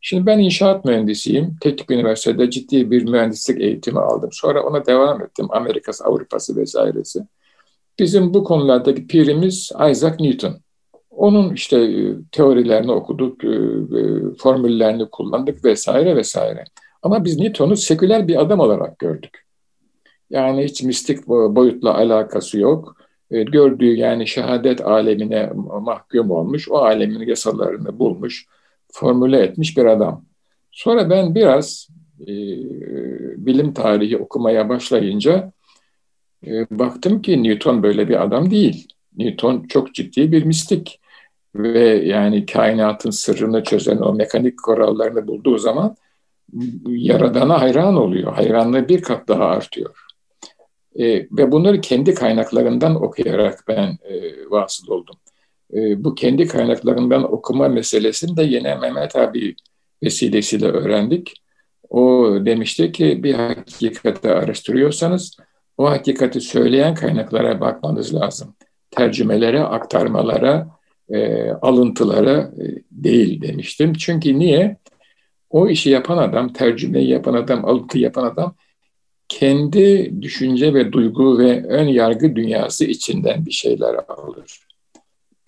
Şimdi 0.00 0.26
ben 0.26 0.38
inşaat 0.38 0.84
mühendisiyim. 0.84 1.56
Teknik 1.60 1.90
Üniversitede 1.90 2.50
ciddi 2.50 2.90
bir 2.90 3.04
mühendislik 3.04 3.60
eğitimi 3.60 4.00
aldım. 4.00 4.30
Sonra 4.32 4.62
ona 4.62 4.86
devam 4.86 5.22
ettim. 5.22 5.46
Amerikası, 5.50 6.04
Avrupası 6.04 6.56
vesairesi. 6.56 7.20
Bizim 7.98 8.34
bu 8.34 8.44
konulardaki 8.44 9.06
pirimiz 9.06 9.72
Isaac 9.90 10.20
Newton. 10.20 10.56
Onun 11.10 11.54
işte 11.54 11.80
e, 11.80 12.14
teorilerini 12.32 12.92
okuduk, 12.92 13.44
e, 13.44 13.48
e, 13.48 14.34
formüllerini 14.38 15.10
kullandık 15.10 15.64
vesaire 15.64 16.16
vesaire. 16.16 16.64
Ama 17.02 17.24
biz 17.24 17.38
Newton'u 17.38 17.76
seküler 17.76 18.28
bir 18.28 18.40
adam 18.40 18.60
olarak 18.60 18.98
gördük. 18.98 19.46
Yani 20.30 20.64
hiç 20.64 20.82
mistik 20.82 21.26
boyutla 21.26 21.94
alakası 21.94 22.58
yok. 22.58 22.96
Gördüğü 23.30 23.94
yani 23.94 24.26
şehadet 24.26 24.86
alemine 24.86 25.52
mahkum 25.80 26.30
olmuş, 26.30 26.68
o 26.70 26.76
alemin 26.76 27.26
yasalarını 27.26 27.98
bulmuş 27.98 28.46
formüle 28.92 29.38
etmiş 29.38 29.76
bir 29.76 29.84
adam. 29.84 30.24
Sonra 30.72 31.10
ben 31.10 31.34
biraz 31.34 31.88
e, 32.20 32.32
bilim 33.46 33.74
tarihi 33.74 34.18
okumaya 34.18 34.68
başlayınca 34.68 35.52
e, 36.46 36.50
baktım 36.70 37.22
ki 37.22 37.42
Newton 37.42 37.82
böyle 37.82 38.08
bir 38.08 38.22
adam 38.22 38.50
değil. 38.50 38.88
Newton 39.16 39.66
çok 39.68 39.94
ciddi 39.94 40.32
bir 40.32 40.44
mistik 40.44 41.00
ve 41.54 41.88
yani 41.88 42.46
kainatın 42.46 43.10
sırrını 43.10 43.64
çözen 43.64 43.96
o 43.96 44.12
mekanik 44.12 44.62
kurallarını 44.62 45.26
bulduğu 45.26 45.58
zaman 45.58 45.96
Yaradan'a 46.86 47.60
hayran 47.60 47.96
oluyor. 47.96 48.32
Hayranlığı 48.32 48.88
bir 48.88 49.02
kat 49.02 49.28
daha 49.28 49.44
artıyor. 49.44 49.94
E, 50.98 51.04
ve 51.14 51.52
bunları 51.52 51.80
kendi 51.80 52.14
kaynaklarından 52.14 53.02
okuyarak 53.02 53.64
ben 53.68 53.98
e, 54.04 54.32
vasıl 54.50 54.88
oldum 54.88 55.16
e, 55.74 56.04
bu 56.04 56.14
kendi 56.14 56.46
kaynaklarından 56.46 57.32
okuma 57.32 57.68
meselesini 57.68 58.36
de 58.36 58.42
yine 58.42 58.74
Mehmet 58.74 59.16
abi 59.16 59.54
vesilesiyle 60.02 60.66
öğrendik. 60.66 61.42
O 61.90 62.28
demişti 62.44 62.92
ki 62.92 63.22
bir 63.22 63.34
hakikati 63.34 64.28
araştırıyorsanız 64.28 65.36
o 65.78 65.90
hakikati 65.90 66.40
söyleyen 66.40 66.94
kaynaklara 66.94 67.60
bakmanız 67.60 68.14
lazım. 68.14 68.54
Tercümelere, 68.90 69.60
aktarmalara, 69.60 70.68
e, 71.08 71.50
alıntılara 71.50 72.38
e, 72.38 72.64
değil 72.90 73.42
demiştim. 73.42 73.92
Çünkü 73.92 74.38
niye? 74.38 74.76
O 75.50 75.68
işi 75.68 75.90
yapan 75.90 76.18
adam, 76.18 76.52
tercümeyi 76.52 77.08
yapan 77.08 77.34
adam, 77.34 77.64
alıntı 77.64 77.98
yapan 77.98 78.24
adam 78.24 78.54
kendi 79.28 80.14
düşünce 80.22 80.74
ve 80.74 80.92
duygu 80.92 81.38
ve 81.38 81.62
ön 81.66 81.86
yargı 81.86 82.36
dünyası 82.36 82.84
içinden 82.84 83.46
bir 83.46 83.50
şeyler 83.50 83.94
alır. 84.08 84.69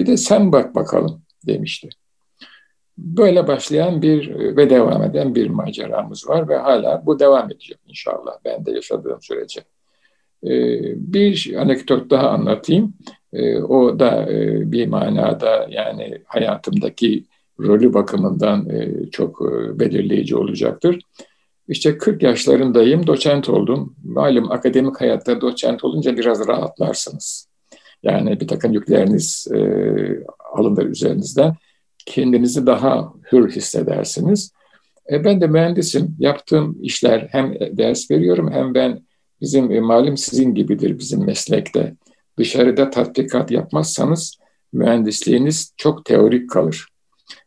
Bir 0.02 0.06
de 0.06 0.16
sen 0.16 0.52
bak 0.52 0.74
bakalım 0.74 1.22
demişti. 1.46 1.88
Böyle 2.98 3.48
başlayan 3.48 4.02
bir 4.02 4.34
ve 4.56 4.70
devam 4.70 5.02
eden 5.02 5.34
bir 5.34 5.50
maceramız 5.50 6.28
var 6.28 6.48
ve 6.48 6.56
hala 6.56 7.02
bu 7.06 7.18
devam 7.18 7.50
edecek 7.50 7.78
inşallah 7.88 8.32
ben 8.44 8.66
de 8.66 8.70
yaşadığım 8.70 9.22
sürece. 9.22 9.60
Ee, 10.44 10.50
bir 11.12 11.54
anekdot 11.58 12.10
daha 12.10 12.28
anlatayım. 12.28 12.94
Ee, 13.32 13.58
o 13.58 13.98
da 13.98 14.30
e, 14.32 14.72
bir 14.72 14.86
manada 14.86 15.66
yani 15.70 16.18
hayatımdaki 16.26 17.24
rolü 17.60 17.94
bakımından 17.94 18.68
e, 18.70 19.10
çok 19.10 19.42
e, 19.42 19.80
belirleyici 19.80 20.36
olacaktır. 20.36 20.98
İşte 21.68 21.98
40 21.98 22.22
yaşlarındayım, 22.22 23.06
doçent 23.06 23.48
oldum. 23.48 23.96
Malum 24.04 24.52
akademik 24.52 25.00
hayatta 25.00 25.40
doçent 25.40 25.84
olunca 25.84 26.16
biraz 26.16 26.48
rahatlarsınız. 26.48 27.51
Yani 28.02 28.40
bir 28.40 28.48
takım 28.48 28.72
yükleriniz 28.72 29.48
e, 29.54 29.58
alınır 30.54 30.86
üzerinizden. 30.86 31.54
Kendinizi 32.06 32.66
daha 32.66 33.12
hür 33.32 33.50
hissedersiniz. 33.50 34.52
E, 35.10 35.24
ben 35.24 35.40
de 35.40 35.46
mühendisim. 35.46 36.16
Yaptığım 36.18 36.78
işler 36.82 37.28
hem 37.30 37.54
ders 37.60 38.10
veriyorum 38.10 38.50
hem 38.52 38.74
ben 38.74 39.02
bizim 39.40 39.72
e, 39.72 39.80
malum 39.80 40.16
sizin 40.16 40.54
gibidir 40.54 40.98
bizim 40.98 41.24
meslekte. 41.24 41.94
Dışarıda 42.38 42.90
tatbikat 42.90 43.50
yapmazsanız 43.50 44.38
mühendisliğiniz 44.72 45.74
çok 45.76 46.04
teorik 46.04 46.50
kalır. 46.50 46.88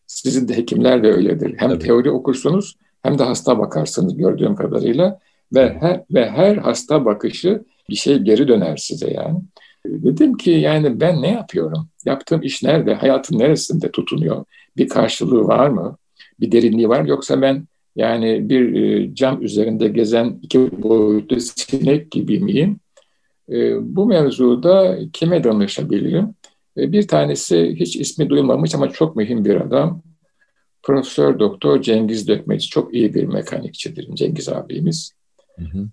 Sizin 0.07 0.47
de 0.47 0.57
hekimler 0.57 1.03
de 1.03 1.11
öyledir. 1.11 1.55
Hem 1.57 1.69
Tabii. 1.69 1.83
teori 1.83 2.11
okursunuz 2.11 2.75
hem 3.03 3.19
de 3.19 3.23
hasta 3.23 3.59
bakarsınız 3.59 4.17
gördüğüm 4.17 4.55
kadarıyla 4.55 5.19
ve 5.53 5.77
her, 5.79 6.03
ve 6.11 6.29
her 6.29 6.57
hasta 6.57 7.05
bakışı 7.05 7.63
bir 7.89 7.95
şey 7.95 8.17
geri 8.17 8.47
döner 8.47 8.77
size 8.77 9.13
yani. 9.13 9.39
Dedim 9.89 10.37
ki 10.37 10.51
yani 10.51 10.99
ben 10.99 11.21
ne 11.21 11.31
yapıyorum? 11.31 11.87
Yaptığım 12.05 12.41
iş 12.41 12.63
nerede? 12.63 12.93
Hayatın 12.93 13.39
neresinde 13.39 13.91
tutunuyor? 13.91 14.45
Bir 14.77 14.89
karşılığı 14.89 15.47
var 15.47 15.69
mı? 15.69 15.97
Bir 16.39 16.51
derinliği 16.51 16.89
var 16.89 17.01
mı? 17.01 17.09
Yoksa 17.09 17.41
ben 17.41 17.67
yani 17.95 18.49
bir 18.49 18.73
e, 18.73 19.15
cam 19.15 19.43
üzerinde 19.43 19.87
gezen 19.87 20.39
iki 20.41 20.83
boyutlu 20.83 21.39
sinek 21.39 22.11
gibi 22.11 22.39
miyim? 22.39 22.79
E, 23.49 23.55
bu 23.95 24.05
mevzuda 24.05 24.97
kime 25.13 25.43
danışabilirim? 25.43 26.35
E, 26.77 26.91
bir 26.91 27.07
tanesi 27.07 27.75
hiç 27.79 27.95
ismi 27.95 28.29
duyulmamış 28.29 28.75
ama 28.75 28.89
çok 28.89 29.15
mühim 29.15 29.45
bir 29.45 29.55
adam. 29.55 30.01
Profesör 30.83 31.39
Doktor 31.39 31.81
Cengiz 31.81 32.27
Dökmeci 32.27 32.69
çok 32.69 32.93
iyi 32.93 33.13
bir 33.13 33.23
mekanikçidir 33.23 34.15
Cengiz 34.15 34.49
abimiz. 34.49 35.11
Hı 35.59 35.65
hı. 35.65 35.89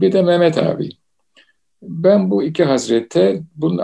Bir 0.00 0.12
de 0.12 0.22
Mehmet 0.22 0.58
abi. 0.58 0.90
Ben 1.88 2.30
bu 2.30 2.42
iki 2.42 2.64
hazrete 2.64 3.42
bunu 3.56 3.78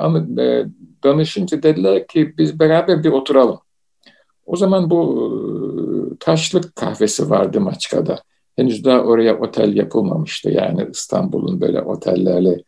danışınca 1.04 1.62
dediler 1.62 2.06
ki 2.06 2.34
biz 2.38 2.60
beraber 2.60 3.04
bir 3.04 3.10
oturalım. 3.10 3.58
O 4.46 4.56
zaman 4.56 4.90
bu 4.90 6.16
taşlık 6.20 6.76
kahvesi 6.76 7.30
vardı 7.30 7.60
Maçka'da. 7.60 8.18
Henüz 8.56 8.84
daha 8.84 9.00
oraya 9.00 9.38
otel 9.38 9.76
yapılmamıştı. 9.76 10.50
Yani 10.50 10.86
İstanbul'un 10.92 11.60
böyle 11.60 11.82
otellerle 11.82 12.62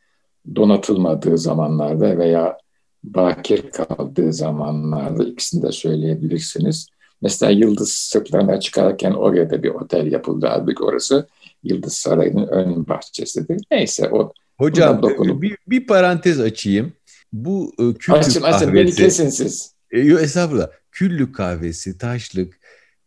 donatılmadığı 0.57 1.39
zamanlarda 1.39 2.19
veya 2.19 2.59
bakir 3.05 3.71
kaldığı 3.71 4.33
zamanlarda 4.33 5.25
ikisini 5.25 5.63
de 5.63 5.73
söyleyebilirsiniz. 5.73 6.89
Mesela 7.23 7.53
Yıldız 7.53 7.93
sırtlarına 7.93 8.61
çıkarken 8.61 9.13
oraya 9.13 9.51
da 9.51 9.63
bir 9.63 9.71
otel 9.71 10.13
yapıldı. 10.13 10.47
Halbuki 10.51 10.85
orası 10.85 11.27
Yıldız 11.63 11.93
Sarayı'nın 11.93 12.47
ön 12.47 12.89
bahçesidir. 12.89 13.65
Neyse 13.71 14.11
o. 14.13 14.33
Hocam 14.63 15.03
bir, 15.43 15.57
bir 15.67 15.87
parantez 15.87 16.41
açayım. 16.41 16.93
Bu 17.33 17.73
e, 17.79 17.99
küllük 17.99 18.19
açın, 18.19 18.41
kahvesi. 18.41 18.57
Açın 18.57 18.75
beni 18.75 18.93
kesin 18.93 19.29
siz. 19.29 19.75
E, 19.91 20.01
yok 20.01 20.23
estağfurullah. 20.23 20.69
Küllük 20.93 21.35
kahvesi, 21.35 21.99
taşlık. 21.99 22.59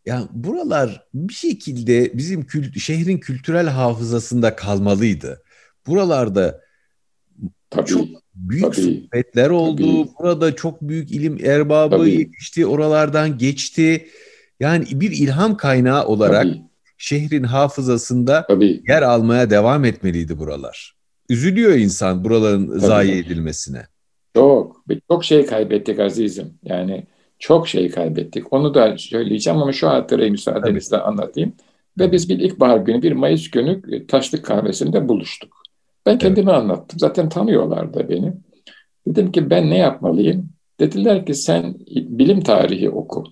Yani 0.06 0.26
buralar 0.32 1.06
bir 1.14 1.34
şekilde 1.34 2.18
bizim 2.18 2.46
kült 2.46 2.78
şehrin 2.78 3.18
kültürel 3.18 3.68
hafızasında 3.68 4.56
kalmalıydı. 4.56 5.42
Buralarda 5.86 6.60
Tabii. 7.70 7.86
çok 7.86 8.08
büyük 8.34 8.64
Tabii. 8.64 8.76
sohbetler 8.76 9.50
oldu. 9.50 10.04
Tabii. 10.04 10.14
Burada 10.18 10.56
çok 10.56 10.82
büyük 10.82 11.12
ilim 11.12 11.44
erbabı 11.44 11.96
Tabii. 11.96 12.10
yetişti. 12.10 12.66
Oralardan 12.66 13.38
geçti. 13.38 14.08
Yani 14.60 14.86
bir 14.92 15.10
ilham 15.10 15.56
kaynağı 15.56 16.06
olarak 16.06 16.42
Tabii. 16.42 16.62
şehrin 16.98 17.44
hafızasında 17.44 18.46
Tabii. 18.48 18.82
yer 18.88 19.02
almaya 19.02 19.50
devam 19.50 19.84
etmeliydi 19.84 20.38
buralar. 20.38 20.95
Üzülüyor 21.28 21.72
insan 21.72 22.24
buraların 22.24 22.66
Tabii. 22.66 22.80
zayi 22.80 23.12
edilmesine. 23.12 23.86
Çok, 24.34 24.84
çok 25.10 25.24
şey 25.24 25.46
kaybettik 25.46 26.00
azizim. 26.00 26.54
Yani 26.62 27.06
çok 27.38 27.68
şey 27.68 27.90
kaybettik. 27.90 28.52
Onu 28.52 28.74
da 28.74 28.98
söyleyeceğim 28.98 29.58
ama 29.58 29.72
şu 29.72 29.88
hatırayı 29.88 30.30
müsaadenizle 30.30 30.96
anlatayım. 30.96 31.52
Ve 31.98 32.12
biz 32.12 32.28
bir 32.28 32.38
ilkbahar 32.38 32.78
günü, 32.78 33.02
bir 33.02 33.12
Mayıs 33.12 33.50
günü 33.50 33.82
e, 33.92 34.06
Taşlık 34.06 34.44
Kahvesi'nde 34.44 35.08
buluştuk. 35.08 35.62
Ben 36.06 36.18
kendimi 36.18 36.50
evet. 36.50 36.60
anlattım. 36.60 36.98
Zaten 36.98 37.28
tanıyorlardı 37.28 38.08
beni. 38.08 38.32
Dedim 39.06 39.32
ki 39.32 39.50
ben 39.50 39.70
ne 39.70 39.78
yapmalıyım? 39.78 40.48
Dediler 40.80 41.26
ki 41.26 41.34
sen 41.34 41.74
bilim 41.88 42.40
tarihi 42.40 42.90
oku. 42.90 43.24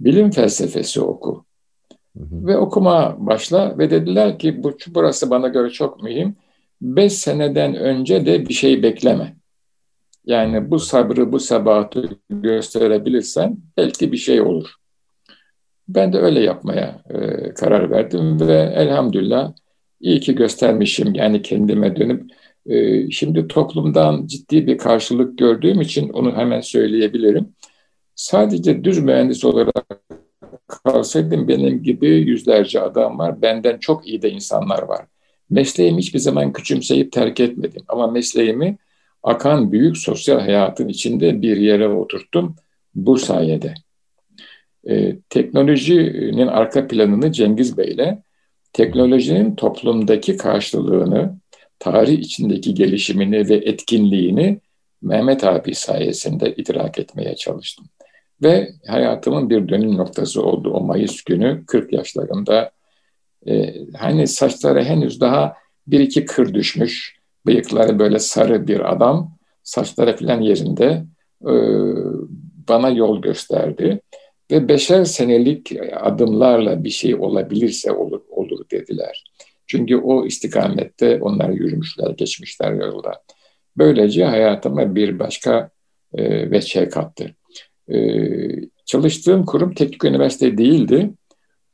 Bilim 0.00 0.30
felsefesi 0.30 1.00
oku. 1.00 1.44
Hı 2.18 2.24
hı. 2.24 2.46
Ve 2.46 2.56
okuma 2.56 3.16
başla 3.18 3.78
ve 3.78 3.90
dediler 3.90 4.38
ki 4.38 4.62
bu 4.62 4.76
burası 4.88 5.30
bana 5.30 5.48
göre 5.48 5.70
çok 5.70 6.02
mühim. 6.02 6.36
Beş 6.84 7.12
seneden 7.12 7.74
önce 7.74 8.26
de 8.26 8.48
bir 8.48 8.54
şey 8.54 8.82
bekleme. 8.82 9.36
Yani 10.26 10.70
bu 10.70 10.78
sabrı, 10.78 11.32
bu 11.32 11.40
sabahatı 11.40 12.08
gösterebilirsen 12.30 13.58
belki 13.76 14.12
bir 14.12 14.16
şey 14.16 14.40
olur. 14.40 14.74
Ben 15.88 16.12
de 16.12 16.18
öyle 16.18 16.40
yapmaya 16.40 17.02
e, 17.10 17.48
karar 17.54 17.90
verdim 17.90 18.40
ve 18.40 18.72
elhamdülillah 18.76 19.52
iyi 20.00 20.20
ki 20.20 20.34
göstermişim. 20.34 21.14
Yani 21.14 21.42
kendime 21.42 21.96
dönüp 21.96 22.30
e, 22.66 23.10
şimdi 23.10 23.48
toplumdan 23.48 24.26
ciddi 24.26 24.66
bir 24.66 24.78
karşılık 24.78 25.38
gördüğüm 25.38 25.80
için 25.80 26.08
onu 26.08 26.36
hemen 26.36 26.60
söyleyebilirim. 26.60 27.54
Sadece 28.14 28.84
düz 28.84 28.98
mühendis 28.98 29.44
olarak 29.44 29.74
kalsaydım 30.68 31.48
benim 31.48 31.82
gibi 31.82 32.08
yüzlerce 32.08 32.80
adam 32.80 33.18
var. 33.18 33.42
Benden 33.42 33.78
çok 33.78 34.08
iyi 34.08 34.22
de 34.22 34.30
insanlar 34.30 34.82
var. 34.82 35.06
Mesleğimi 35.50 35.98
hiçbir 35.98 36.18
zaman 36.18 36.52
küçümseyip 36.52 37.12
terk 37.12 37.40
etmedim. 37.40 37.82
Ama 37.88 38.06
mesleğimi 38.06 38.78
akan 39.22 39.72
büyük 39.72 39.98
sosyal 39.98 40.40
hayatın 40.40 40.88
içinde 40.88 41.42
bir 41.42 41.56
yere 41.56 41.88
oturttum 41.88 42.56
bu 42.94 43.18
sayede. 43.18 43.74
Ee, 44.88 45.16
teknolojinin 45.30 46.46
arka 46.46 46.88
planını 46.88 47.32
Cengiz 47.32 47.78
Bey'le, 47.78 48.18
teknolojinin 48.72 49.54
toplumdaki 49.54 50.36
karşılığını, 50.36 51.38
tarih 51.78 52.18
içindeki 52.18 52.74
gelişimini 52.74 53.48
ve 53.48 53.54
etkinliğini 53.54 54.60
Mehmet 55.02 55.44
abi 55.44 55.74
sayesinde 55.74 56.54
idrak 56.54 56.98
etmeye 56.98 57.36
çalıştım. 57.36 57.86
Ve 58.42 58.68
hayatımın 58.86 59.50
bir 59.50 59.68
dönüm 59.68 59.96
noktası 59.96 60.42
oldu 60.42 60.70
o 60.70 60.80
Mayıs 60.80 61.22
günü 61.22 61.64
40 61.66 61.92
yaşlarında. 61.92 62.70
Ee, 63.48 63.74
hani 63.96 64.26
saçları 64.26 64.84
henüz 64.84 65.20
daha 65.20 65.56
bir 65.86 66.00
iki 66.00 66.24
kır 66.24 66.54
düşmüş, 66.54 67.18
bıyıkları 67.46 67.98
böyle 67.98 68.18
sarı 68.18 68.66
bir 68.66 68.92
adam, 68.92 69.36
saçları 69.62 70.16
falan 70.16 70.40
yerinde 70.40 71.04
e, 71.42 71.54
bana 72.68 72.90
yol 72.90 73.22
gösterdi. 73.22 74.00
Ve 74.50 74.68
beşer 74.68 75.04
senelik 75.04 75.72
adımlarla 76.00 76.84
bir 76.84 76.90
şey 76.90 77.14
olabilirse 77.14 77.92
olur, 77.92 78.20
olur 78.30 78.64
dediler. 78.70 79.24
Çünkü 79.66 79.96
o 79.96 80.26
istikamette 80.26 81.18
onlar 81.20 81.50
yürümüşler, 81.50 82.10
geçmişler 82.10 82.72
yolda. 82.72 83.22
Böylece 83.76 84.24
hayatıma 84.24 84.94
bir 84.94 85.18
başka 85.18 85.70
e, 86.14 86.50
veçe 86.50 86.88
kattı. 86.88 87.34
E, 87.92 87.98
çalıştığım 88.84 89.44
kurum 89.44 89.74
teknik 89.74 90.04
üniversite 90.04 90.58
değildi. 90.58 91.10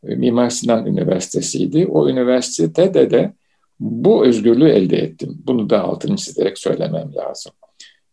E, 0.08 0.14
Mimar 0.14 0.50
Sinan 0.50 0.86
Üniversitesi'ydi. 0.86 1.86
O 1.86 2.08
üniversitede 2.08 3.10
de 3.10 3.32
bu 3.80 4.26
özgürlüğü 4.26 4.68
elde 4.68 4.96
ettim. 4.96 5.42
Bunu 5.46 5.70
da 5.70 5.82
altını 5.82 6.16
çizerek 6.16 6.58
söylemem 6.58 7.14
lazım. 7.14 7.52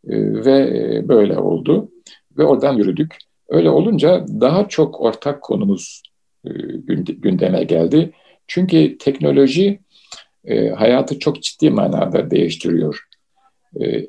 E, 0.07 0.15
ve 0.45 0.59
e, 0.59 1.07
böyle 1.07 1.39
oldu. 1.39 1.91
Ve 2.37 2.43
oradan 2.43 2.73
yürüdük. 2.73 3.15
Öyle 3.49 3.69
olunca 3.69 4.25
daha 4.27 4.67
çok 4.67 5.01
ortak 5.01 5.41
konumuz 5.41 6.03
gündeme 6.97 7.63
geldi. 7.63 8.11
Çünkü 8.47 8.97
teknoloji 8.97 9.79
hayatı 10.75 11.19
çok 11.19 11.43
ciddi 11.43 11.69
manada 11.69 12.31
değiştiriyor. 12.31 13.07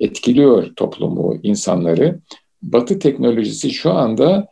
Etkiliyor 0.01 0.75
toplumu, 0.77 1.37
insanları. 1.43 2.21
Batı 2.62 2.99
teknolojisi 2.99 3.71
şu 3.71 3.93
anda 3.93 4.49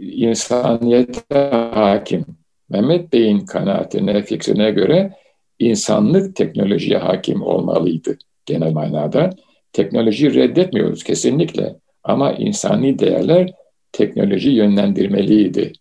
insaniyete 0.00 1.50
hakim. 1.74 2.24
Mehmet 2.70 3.12
Bey'in 3.12 3.40
kanaatine, 3.40 4.22
fikrine 4.22 4.70
göre 4.70 5.12
insanlık 5.58 6.36
teknolojiye 6.36 6.98
hakim 6.98 7.42
olmalıydı 7.42 8.18
genel 8.46 8.72
manada. 8.72 9.30
Teknolojiyi 9.72 10.34
reddetmiyoruz 10.34 11.04
kesinlikle 11.04 11.76
ama 12.04 12.32
insani 12.32 12.98
değerler 12.98 13.52
teknoloji 13.92 14.50
yönlendirmeliydi 14.50 15.72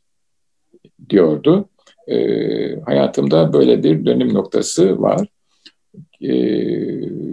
diyordu. 1.09 1.69
E, 2.07 2.15
hayatımda 2.85 3.53
böyle 3.53 3.83
bir 3.83 4.05
dönüm 4.05 4.33
noktası 4.33 5.01
var. 5.01 5.27
E, 6.21 6.33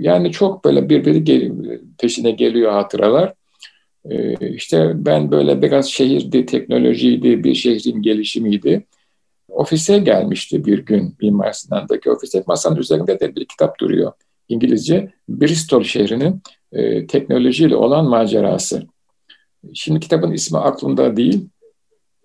yani 0.01 0.33
çok 0.33 0.65
böyle 0.65 0.89
birbiri 0.89 1.25
gel 1.25 1.53
peşine 1.99 2.31
geliyor 2.31 2.73
hatıralar. 2.73 3.35
E, 4.11 4.35
işte 4.49 4.93
ben 4.95 5.31
böyle 5.31 5.63
biraz 5.63 5.91
şehirdi, 5.91 6.47
teknolojiydi, 6.47 7.45
bir 7.45 7.55
şehrin 7.55 8.03
gelişimiydi. 8.03 8.87
Ofise 9.49 9.99
gelmişti 9.99 10.65
bir 10.65 10.79
gün 10.79 11.17
Mimar 11.23 11.53
Sinan'daki 11.53 12.11
ofise. 12.11 12.45
Masanın 12.47 12.77
üzerinde 12.77 13.21
de 13.21 13.37
bir 13.37 13.45
kitap 13.45 13.81
duruyor. 13.81 14.13
İngilizce 14.49 15.13
Bristol 15.29 15.83
şehrinin 15.83 16.43
e, 16.73 17.07
teknolojiyle 17.07 17.77
olan 17.77 18.05
macerası. 18.05 18.83
Şimdi 19.75 20.01
kitabın 20.01 20.33
ismi 20.33 20.59
aklımda 20.59 21.17
değil. 21.17 21.49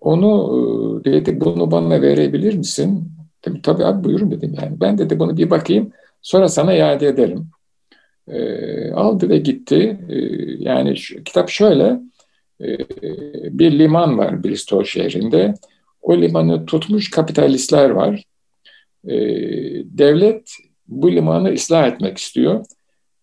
Onu 0.00 1.02
e, 1.04 1.12
dedi 1.12 1.40
bunu 1.40 1.70
bana 1.70 2.02
verebilir 2.02 2.54
misin? 2.54 3.12
Tabii, 3.42 3.62
tabii 3.62 3.84
abi 3.84 4.04
buyurun 4.04 4.30
dedim 4.30 4.54
yani. 4.62 4.80
Ben 4.80 4.98
dedi 4.98 5.18
bunu 5.18 5.36
bir 5.36 5.50
bakayım 5.50 5.92
sonra 6.22 6.48
sana 6.48 6.74
iade 6.74 7.06
ederim. 7.06 7.50
E, 8.28 8.92
aldı 8.92 9.28
ve 9.28 9.38
gitti. 9.38 10.00
E, 10.08 10.16
yani 10.58 10.96
şu, 10.96 11.24
kitap 11.24 11.48
şöyle 11.48 12.00
e, 12.60 12.78
bir 13.58 13.78
liman 13.78 14.18
var 14.18 14.44
Bristol 14.44 14.84
şehrinde. 14.84 15.54
O 16.02 16.16
limanı 16.16 16.66
tutmuş 16.66 17.10
kapitalistler 17.10 17.90
var. 17.90 18.24
E, 19.04 19.14
devlet 19.84 20.50
bu 20.88 21.12
limanı 21.12 21.52
ıslah 21.52 21.88
etmek 21.88 22.18
istiyor. 22.18 22.64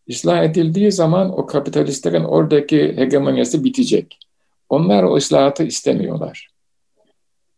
ıslah 0.10 0.44
edildiği 0.44 0.92
zaman 0.92 1.40
o 1.40 1.46
kapitalistlerin 1.46 2.24
oradaki 2.24 2.98
hegemonyası 2.98 3.64
bitecek. 3.64 4.20
Onlar 4.70 5.04
o 5.04 5.16
ıslahatı 5.16 5.64
istemiyorlar. 5.64 6.50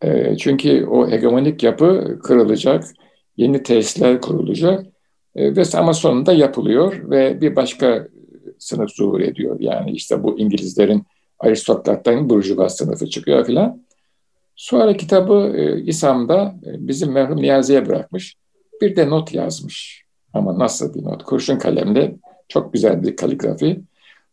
E, 0.02 0.38
çünkü 0.38 0.86
o 0.86 1.10
hegemonik 1.10 1.64
yapı 1.64 2.20
kırılacak, 2.24 2.84
yeni 3.38 3.64
tesisler 3.64 4.22
kurulacak 4.22 4.86
e, 5.36 5.56
ve 5.56 5.64
ama 5.74 5.94
sonunda 5.94 6.34
yapılıyor 6.34 7.10
ve 7.10 7.42
bir 7.42 7.56
başka 7.56 8.08
sınıf 8.60 8.92
zuhur 8.92 9.22
ediyor. 9.22 9.60
Yani 9.60 9.92
işte 9.92 10.24
bu 10.24 10.40
İngilizlerin 10.40 11.04
aristokratların 11.40 12.30
burjuva 12.30 12.70
sınıfı 12.70 13.10
çıkıyor 13.10 13.46
filan. 13.46 13.84
Sonra 14.60 14.98
kitabı 14.98 15.54
e, 15.58 15.82
İSAM'da 15.82 16.56
e, 16.66 16.88
bizim 16.88 17.12
merhum 17.12 17.42
Niyazi'ye 17.42 17.86
bırakmış. 17.86 18.36
Bir 18.82 18.96
de 18.96 19.10
not 19.10 19.34
yazmış. 19.34 20.04
Ama 20.34 20.60
nasıl 20.60 20.94
bir 20.94 21.04
not? 21.04 21.24
Kurşun 21.24 21.60
kalemle 21.60 22.16
çok 22.48 22.74
güzel 22.74 23.04
bir 23.04 23.16
kaligrafi 23.16 23.82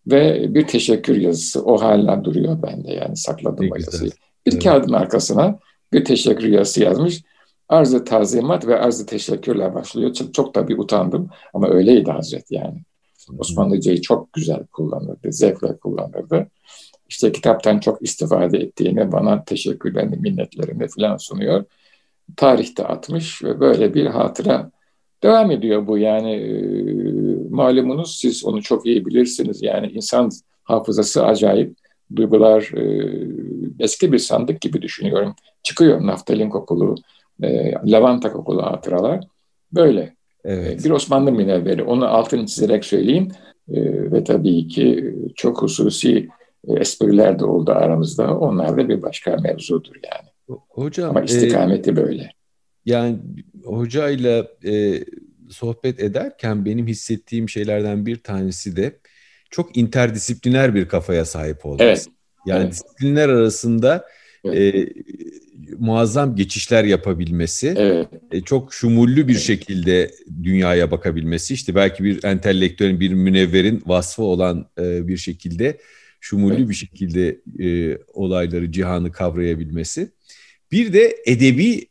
ve 0.07 0.55
bir 0.55 0.67
teşekkür 0.67 1.17
yazısı. 1.17 1.65
O 1.65 1.83
hala 1.83 2.25
duruyor 2.25 2.63
bende 2.63 2.93
yani 2.93 3.17
sakladım 3.17 3.69
o 3.73 3.77
yazıyı. 3.77 4.11
Bir 4.47 4.53
evet. 4.53 4.65
kağıdın 4.65 4.93
arkasına 4.93 5.59
bir 5.93 6.05
teşekkür 6.05 6.49
yazısı 6.49 6.83
yazmış. 6.83 7.23
Arzı 7.69 8.05
tazimat 8.05 8.67
ve 8.67 8.81
arzı 8.81 9.07
teşekkürle 9.07 9.75
başlıyor. 9.75 10.13
Çok, 10.15 10.35
çok 10.35 10.55
da 10.55 10.69
bir 10.69 10.79
utandım 10.79 11.31
ama 11.55 11.69
öyleydi 11.69 12.11
Hazret 12.11 12.51
yani. 12.51 12.83
Osmanlıcayı 13.39 14.01
çok 14.01 14.33
güzel 14.33 14.67
kullanırdı, 14.67 15.33
zevkle 15.33 15.77
kullanırdı. 15.77 16.47
İşte 17.09 17.33
kitaptan 17.33 17.79
çok 17.79 18.03
istifade 18.03 18.59
ettiğini, 18.59 19.13
bana 19.13 19.45
teşekkürlerini, 19.45 20.17
minnetlerini 20.17 20.89
falan 20.89 21.17
sunuyor. 21.17 21.65
Tarihte 22.37 22.85
atmış 22.85 23.45
ve 23.45 23.61
böyle 23.61 23.95
bir 23.95 24.07
hatıra 24.07 24.71
devam 25.23 25.51
ediyor 25.51 25.87
bu. 25.87 25.99
Yani 25.99 26.33
e, 26.33 26.53
malumunuz 27.51 28.17
siz 28.17 28.45
onu 28.45 28.63
çok 28.63 28.87
iyi 28.87 29.07
bilirsiniz. 29.07 29.63
Yani 29.63 29.87
insan 29.87 30.31
hafızası 30.65 31.27
acayip 31.27 31.77
duygular 32.17 32.73
e, 32.77 33.13
eski 33.79 34.13
bir 34.13 34.19
sandık 34.19 34.61
gibi 34.61 34.83
düşünüyorum. 34.83 35.35
Çıkıyor 35.63 36.07
naftalin 36.07 36.51
kokulu 36.51 36.95
e, 37.43 37.73
lavanta 37.85 38.33
kokulu 38.33 38.63
hatıralar. 38.63 39.25
Böyle. 39.73 40.17
Evet. 40.45 40.85
bir 40.85 40.91
Osmanlı 40.91 41.33
münevveri 41.33 41.83
onu 41.83 42.09
altını 42.09 42.47
çizerek 42.47 42.85
söyleyeyim. 42.85 43.29
E, 43.69 43.83
ve 44.13 44.25
tabii 44.25 44.69
ki 44.69 45.15
çok 45.35 45.63
hususi 45.63 46.17
e, 46.19 46.29
espriler 46.69 47.39
de 47.39 47.45
oldu 47.45 47.73
aramızda 47.73 48.39
onlar 48.39 48.77
da 48.77 48.89
bir 48.89 49.03
başka 49.03 49.37
mevzudur 49.37 49.95
yani. 49.95 50.59
Hocam 50.69 51.11
ama 51.11 51.23
istikameti 51.23 51.91
e, 51.91 51.97
böyle. 51.97 52.31
Yani 52.87 53.19
hocayla 53.65 54.47
e, 54.65 55.05
sohbet 55.51 56.01
ederken 56.01 56.65
benim 56.65 56.87
hissettiğim 56.87 57.49
şeylerden 57.49 58.07
bir 58.07 58.17
tanesi 58.17 58.77
de 58.77 58.99
çok 59.51 59.77
interdisipliner 59.77 60.75
bir 60.75 60.89
kafaya 60.89 61.25
sahip 61.25 61.67
olması. 61.67 61.85
Evet. 61.85 62.07
Yani 62.47 62.63
evet. 62.63 62.73
disiplinler 62.73 63.29
arasında 63.29 64.05
evet. 64.45 64.75
e, 64.75 64.93
muazzam 65.79 66.37
geçişler 66.37 66.85
yapabilmesi, 66.85 67.75
evet. 67.77 68.09
e, 68.33 68.41
çok 68.41 68.75
şumullü 68.75 69.29
bir 69.29 69.33
evet. 69.33 69.43
şekilde 69.43 70.11
dünyaya 70.43 70.91
bakabilmesi, 70.91 71.55
işte 71.55 71.75
belki 71.75 72.05
bir 72.05 72.25
entelektüelin, 72.25 73.01
bir 73.01 73.13
münevverin 73.13 73.83
vasfı 73.87 74.23
olan 74.23 74.67
e, 74.79 75.09
bir 75.09 75.17
şekilde 75.17 75.79
şumullü 76.21 76.57
evet. 76.57 76.69
bir 76.69 76.75
şekilde 76.75 77.41
e, 77.59 77.99
olayları, 78.07 78.73
cihanı 78.73 79.13
kavrayabilmesi. 79.13 80.09
Bir 80.73 80.93
de 80.93 81.17
edebi 81.27 81.87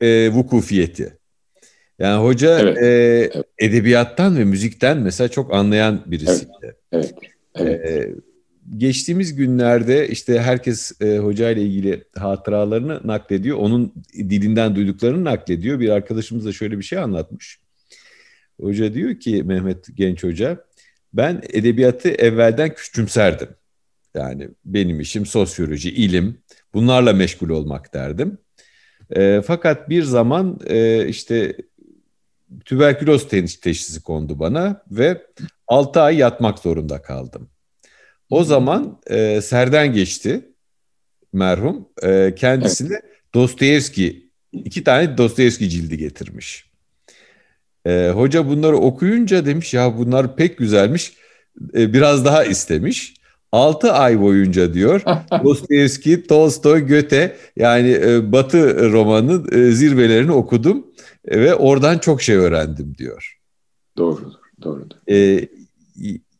e, 0.00 0.30
vukufiyeti. 0.32 1.18
Yani 1.98 2.22
hoca 2.24 2.60
evet, 2.60 2.82
e, 2.82 3.66
edebiyattan 3.66 4.38
ve 4.38 4.44
müzikten 4.44 4.98
mesela 4.98 5.28
çok 5.28 5.54
anlayan 5.54 6.02
birisiydi. 6.06 6.76
Evet, 6.92 7.14
evet, 7.54 7.80
evet. 7.84 7.86
E, 7.90 8.14
geçtiğimiz 8.76 9.34
günlerde 9.34 10.08
işte 10.08 10.40
herkes 10.40 11.00
e, 11.02 11.18
hoca 11.18 11.50
ile 11.50 11.62
ilgili 11.62 12.04
hatıralarını 12.16 13.00
naklediyor. 13.04 13.58
Onun 13.58 13.92
dilinden 14.14 14.76
duyduklarını 14.76 15.24
naklediyor. 15.24 15.80
Bir 15.80 15.88
arkadaşımız 15.88 16.46
da 16.46 16.52
şöyle 16.52 16.78
bir 16.78 16.82
şey 16.82 16.98
anlatmış. 16.98 17.60
Hoca 18.60 18.94
diyor 18.94 19.20
ki 19.20 19.42
Mehmet 19.42 19.96
Genç 19.96 20.24
Hoca, 20.24 20.64
ben 21.12 21.42
edebiyatı 21.52 22.08
evvelden 22.08 22.74
küçümserdim. 22.74 23.48
Yani 24.18 24.48
benim 24.64 25.00
işim 25.00 25.26
sosyoloji, 25.26 25.90
ilim, 25.90 26.38
bunlarla 26.74 27.12
meşgul 27.12 27.48
olmak 27.48 27.94
derdim. 27.94 28.38
E, 29.16 29.42
fakat 29.46 29.88
bir 29.88 30.02
zaman 30.02 30.60
e, 30.66 31.08
işte 31.08 31.56
tüberküloz 32.64 33.28
teşhisi 33.28 34.02
kondu 34.02 34.38
bana 34.38 34.82
ve 34.90 35.22
6 35.68 36.00
ay 36.00 36.16
yatmak 36.16 36.58
zorunda 36.58 37.02
kaldım. 37.02 37.50
O 38.30 38.44
zaman 38.44 39.00
e, 39.06 39.40
Serden 39.40 39.92
geçti 39.92 40.48
merhum. 41.32 41.88
E, 42.02 42.34
kendisine 42.34 42.94
evet. 43.02 43.04
Dostoyevski, 43.34 44.30
iki 44.52 44.84
tane 44.84 45.18
Dostoyevski 45.18 45.70
cildi 45.70 45.98
getirmiş. 45.98 46.70
E, 47.86 48.10
hoca 48.14 48.48
bunları 48.48 48.76
okuyunca 48.76 49.46
demiş 49.46 49.74
ya 49.74 49.98
bunlar 49.98 50.36
pek 50.36 50.58
güzelmiş. 50.58 51.12
E, 51.74 51.92
biraz 51.92 52.24
daha 52.24 52.44
istemiş. 52.44 53.17
6 53.52 53.92
ay 53.92 54.20
boyunca 54.20 54.74
diyor 54.74 55.02
Dostoyevski, 55.44 56.26
Tolstoy, 56.26 56.80
Göte 56.80 57.36
yani 57.56 57.90
e, 57.90 58.32
Batı 58.32 58.92
romanının 58.92 59.48
e, 59.52 59.70
zirvelerini 59.72 60.32
okudum 60.32 60.86
ve 61.26 61.54
oradan 61.54 61.98
çok 61.98 62.22
şey 62.22 62.36
öğrendim 62.36 62.94
diyor. 62.98 63.38
Doğrudur, 63.96 64.32
doğrudur. 64.62 64.96
E, 65.10 65.48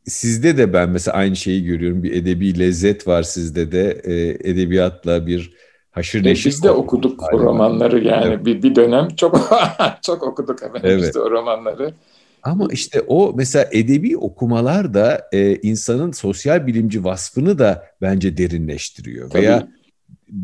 sizde 0.05 0.59
de 0.59 0.73
ben 0.73 0.91
mesela 0.91 1.17
aynı 1.17 1.37
şeyi 1.37 1.65
görüyorum. 1.65 2.03
Bir 2.03 2.13
edebi 2.13 2.59
lezzet 2.59 3.07
var 3.07 3.23
sizde 3.23 3.73
de. 3.73 4.01
E, 4.05 4.51
edebiyatla 4.51 5.27
bir 5.27 5.53
haşır 5.91 6.25
neşir. 6.25 6.51
Biz 6.51 6.63
de 6.63 6.71
okuduk 6.71 7.23
o 7.33 7.41
romanları 7.41 8.05
yani 8.05 8.27
evet. 8.27 8.47
bir, 8.47 8.63
bir 8.63 8.75
dönem 8.75 9.09
çok 9.09 9.51
çok 10.03 10.23
okuduk 10.23 10.63
efendim 10.63 10.81
evet. 10.85 11.03
biz 11.03 11.15
de 11.15 11.21
o 11.21 11.31
romanları. 11.31 11.95
Ama 12.43 12.69
işte 12.73 13.01
o 13.01 13.33
mesela 13.37 13.69
edebi 13.73 14.17
okumalar 14.17 14.95
da 14.95 15.29
e, 15.33 15.57
insanın 15.57 16.13
sosyal 16.13 16.67
bilimci 16.67 17.05
vasfını 17.05 17.59
da 17.59 17.87
bence 18.03 18.37
derinleştiriyor. 18.37 19.31
Tabii. 19.31 19.43
Veya 19.43 19.69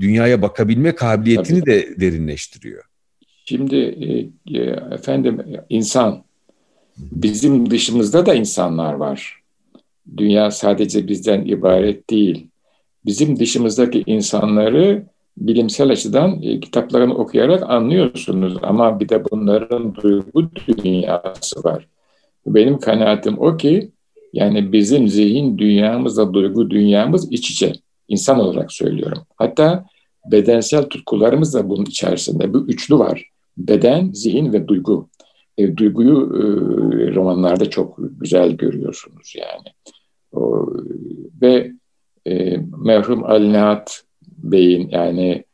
dünyaya 0.00 0.42
bakabilme 0.42 0.94
kabiliyetini 0.94 1.61
Tabii. 1.61 1.70
de 1.70 2.00
derinleştiriyor. 2.00 2.85
Şimdi 3.44 3.76
e, 3.76 4.59
e, 4.59 4.62
efendim 4.94 5.42
insan 5.68 6.24
bizim 6.96 7.70
dışımızda 7.70 8.26
da 8.26 8.35
insanlar 8.35 8.94
var. 8.94 9.40
Dünya 10.16 10.50
sadece 10.50 11.09
bizden 11.09 11.44
ibaret 11.44 12.11
değil. 12.11 12.46
Bizim 13.07 13.38
dışımızdaki 13.38 14.02
insanları 14.07 15.07
bilimsel 15.37 15.90
açıdan 15.90 16.42
e, 16.42 16.61
kitaplarını 16.61 17.14
okuyarak 17.14 17.70
anlıyorsunuz 17.70 18.57
ama 18.62 19.01
bir 19.01 19.09
de 19.09 19.25
bunların 19.31 19.94
duygu 19.94 20.51
dünyası 20.68 21.64
var. 21.64 21.87
Benim 22.47 22.79
kanaatim 22.79 23.38
o 23.38 23.57
ki 23.57 23.90
yani 24.33 24.73
bizim 24.73 25.09
zihin 25.09 25.59
dünyamızla 25.59 26.35
duygu 26.35 26.70
dünyamız 26.70 27.33
iç 27.33 27.51
içe. 27.51 27.73
İnsan 28.09 28.40
olarak 28.40 28.73
söylüyorum. 28.73 29.23
Hatta 29.37 29.85
bedensel 30.33 30.83
tutkularımız 30.83 31.55
da 31.55 31.68
bunun 31.68 31.85
içerisinde. 31.85 32.55
Bu 32.55 32.59
üçlü 32.59 32.99
var. 32.99 33.29
Beden, 33.57 34.11
zihin 34.12 34.53
ve 34.53 34.68
duygu. 34.68 35.09
E, 35.59 35.77
duyguyu 35.77 36.16
e, 36.16 36.44
romanlarda 37.14 37.70
çok 37.70 37.97
güzel 38.20 38.53
görüyorsunuz 38.53 39.35
yani. 39.37 39.68
O, 40.33 40.66
ve 41.42 41.73
e, 42.27 42.57
merhum 42.85 43.25
Ali 43.25 43.53
Nihat 43.53 44.03
Bey'in 44.52 44.88
yani 44.88 45.44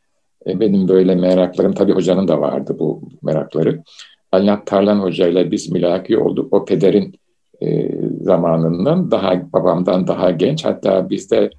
e, 0.47 0.59
benim 0.59 0.87
böyle 0.87 1.15
meraklarım, 1.15 1.73
tabii 1.73 1.91
hocanın 1.91 2.27
da 2.27 2.41
vardı 2.41 2.75
bu 2.79 3.01
merakları. 3.21 3.83
Ali 4.31 4.45
Nihat 4.45 4.67
Tarlan 4.67 4.99
Hoca 4.99 5.27
ile 5.27 5.51
biz 5.51 5.71
mülaki 5.71 6.17
olduk. 6.17 6.53
O 6.53 6.65
pederin 6.65 7.15
e, 7.61 7.91
zamanından 8.21 9.11
daha 9.11 9.53
babamdan 9.53 10.07
daha 10.07 10.31
genç. 10.31 10.65
Hatta 10.65 11.09
bizde 11.09 11.49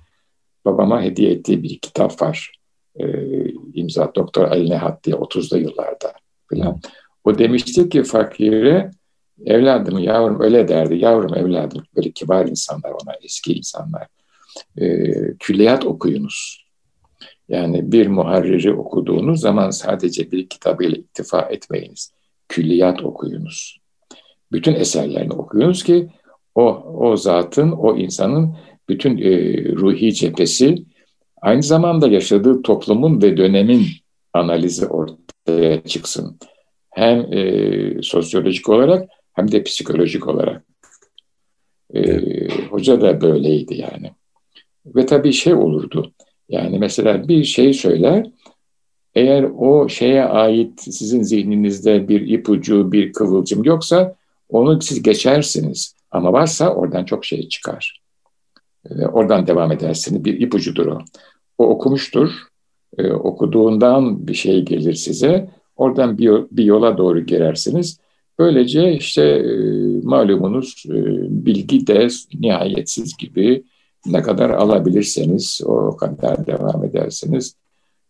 babama 0.65 1.03
hediye 1.03 1.31
ettiği 1.33 1.63
bir 1.63 1.79
kitap 1.79 2.23
var. 2.23 2.53
E, 2.97 3.05
imza 3.75 4.13
Doktor 4.15 4.45
Ali 4.45 4.71
Nihat 4.71 5.05
diye 5.05 5.17
30'lu 5.17 5.59
yıllarda 5.59 6.13
falan. 6.51 6.81
O 7.25 7.39
demişti 7.39 7.89
ki 7.89 8.03
fakire 8.03 8.91
evladım 9.47 9.99
yavrum 9.99 10.41
öyle 10.41 10.69
derdi. 10.69 10.97
Yavrum 10.99 11.37
evladım 11.37 11.83
böyle 11.97 12.11
kibar 12.11 12.47
insanlar 12.47 12.91
ona 12.91 13.15
eski 13.23 13.55
insanlar. 13.55 14.07
E, 14.77 14.87
külliyat 15.39 15.85
okuyunuz. 15.85 16.62
Yani 17.53 17.93
bir 17.93 18.07
muharriri 18.07 18.75
okuduğunuz 18.75 19.41
zaman 19.41 19.71
sadece 19.71 20.31
bir 20.31 20.49
kitabıyla 20.49 20.97
iktifa 20.97 21.41
etmeyiniz. 21.41 22.13
Külliyat 22.49 23.03
okuyunuz. 23.03 23.79
Bütün 24.53 24.75
eserlerini 24.75 25.33
okuyunuz 25.33 25.83
ki 25.83 26.09
o, 26.55 26.65
o 26.99 27.17
zatın, 27.17 27.73
o 27.73 27.97
insanın 27.97 28.57
bütün 28.89 29.19
e, 29.19 29.31
ruhi 29.65 30.15
cephesi 30.15 30.85
aynı 31.43 31.63
zamanda 31.63 32.09
yaşadığı 32.09 32.63
toplumun 32.63 33.23
ve 33.23 33.37
dönemin 33.37 33.87
analizi 34.33 34.87
ortaya 34.87 35.85
çıksın 35.85 36.39
hem 36.91 37.33
e, 37.33 38.03
sosyolojik 38.03 38.69
olarak 38.69 39.09
hem 39.33 39.53
de 39.53 39.63
psikolojik 39.63 40.29
olarak. 40.29 40.65
Ee, 41.95 42.49
hoca 42.71 43.01
da 43.01 43.21
böyleydi 43.21 43.75
yani. 43.75 44.13
Ve 44.87 45.07
tabii 45.07 45.33
şey 45.33 45.55
olurdu. 45.55 46.13
Yani 46.53 46.79
mesela 46.79 47.29
bir 47.29 47.45
şey 47.45 47.73
söyler, 47.73 48.31
eğer 49.15 49.43
o 49.43 49.89
şeye 49.89 50.25
ait 50.25 50.81
sizin 50.81 51.23
zihninizde 51.23 52.09
bir 52.09 52.21
ipucu, 52.21 52.93
bir 52.93 53.13
kıvılcım 53.13 53.65
yoksa 53.65 54.15
onu 54.49 54.83
siz 54.83 55.03
geçersiniz. 55.03 55.95
Ama 56.11 56.33
varsa 56.33 56.75
oradan 56.75 57.05
çok 57.05 57.25
şey 57.25 57.49
çıkar. 57.49 58.03
Ve 58.91 59.09
oradan 59.09 59.47
devam 59.47 59.73
edersiniz. 59.73 60.25
Bir 60.25 60.41
ipucudur 60.41 60.87
o. 60.87 60.99
O 61.59 61.67
okumuştur. 61.67 62.31
Ee, 62.99 63.13
okuduğundan 63.13 64.27
bir 64.27 64.35
şey 64.35 64.65
gelir 64.65 64.95
size. 64.95 65.51
Oradan 65.77 66.19
bir, 66.19 66.31
bir 66.51 66.65
yola 66.65 66.99
doğru 66.99 67.21
girersiniz. 67.21 67.99
Böylece 68.39 68.93
işte 68.93 69.23
e, 69.23 69.55
malumunuz 70.03 70.85
e, 70.89 70.95
bilgi 71.47 71.87
de 71.87 72.09
nihayetsiz 72.41 73.17
gibi 73.17 73.65
ne 74.07 74.23
kadar 74.23 74.51
alabilirseniz 74.51 75.61
o 75.65 75.97
kadar 75.97 76.47
devam 76.47 76.85
edersiniz 76.85 77.57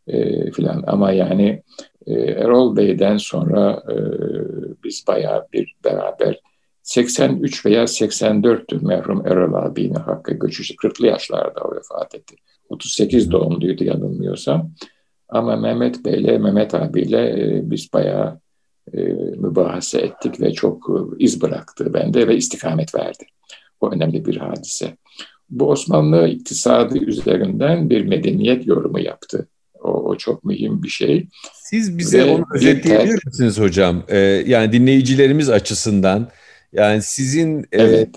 e, 0.06 0.50
filan. 0.50 0.84
Ama 0.86 1.12
yani 1.12 1.62
e, 2.06 2.14
Erol 2.14 2.76
Bey'den 2.76 3.16
sonra 3.16 3.82
e, 3.88 3.96
biz 4.84 5.04
bayağı 5.08 5.46
bir 5.52 5.74
beraber 5.84 6.40
83 6.82 7.66
veya 7.66 7.82
84'tü 7.82 8.86
merhum 8.86 9.26
Erol 9.26 9.54
abinin 9.54 9.94
hakkı 9.94 10.34
göçüşü. 10.34 10.74
40'lı 10.74 11.06
yaşlarda 11.06 11.60
o 11.60 11.76
vefat 11.76 12.14
etti. 12.14 12.36
38 12.68 13.30
doğumluydu 13.30 13.84
yanılmıyorsam. 13.84 14.70
Ama 15.28 15.56
Mehmet 15.56 16.04
Bey'le, 16.04 16.38
Mehmet 16.38 16.74
abiyle 16.74 17.30
e, 17.30 17.70
biz 17.70 17.92
bayağı 17.92 18.40
e, 18.92 19.02
mübahase 19.36 20.00
ettik 20.00 20.40
ve 20.40 20.52
çok 20.52 20.90
e, 20.90 21.24
iz 21.24 21.42
bıraktı 21.42 21.94
bende 21.94 22.28
ve 22.28 22.36
istikamet 22.36 22.94
verdi. 22.94 23.24
O 23.80 23.90
önemli 23.90 24.24
bir 24.24 24.36
hadise. 24.36 24.96
Bu 25.52 25.70
Osmanlı 25.70 26.28
iktisadı 26.28 26.98
üzerinden 26.98 27.90
bir 27.90 28.04
medeniyet 28.04 28.66
yorumu 28.66 29.00
yaptı. 29.00 29.48
O, 29.82 29.90
o 29.90 30.16
çok 30.16 30.44
mühim 30.44 30.82
bir 30.82 30.88
şey. 30.88 31.26
Siz 31.54 31.98
bize 31.98 32.18
ve 32.26 32.30
onu 32.30 32.44
özetleyebilir 32.54 33.26
misiniz 33.26 33.60
hocam? 33.60 34.02
Ee, 34.08 34.18
yani 34.46 34.72
dinleyicilerimiz 34.72 35.50
açısından 35.50 36.28
yani 36.72 37.02
sizin 37.02 37.60
e, 37.60 37.66
evet. 37.72 38.08
e, 38.08 38.10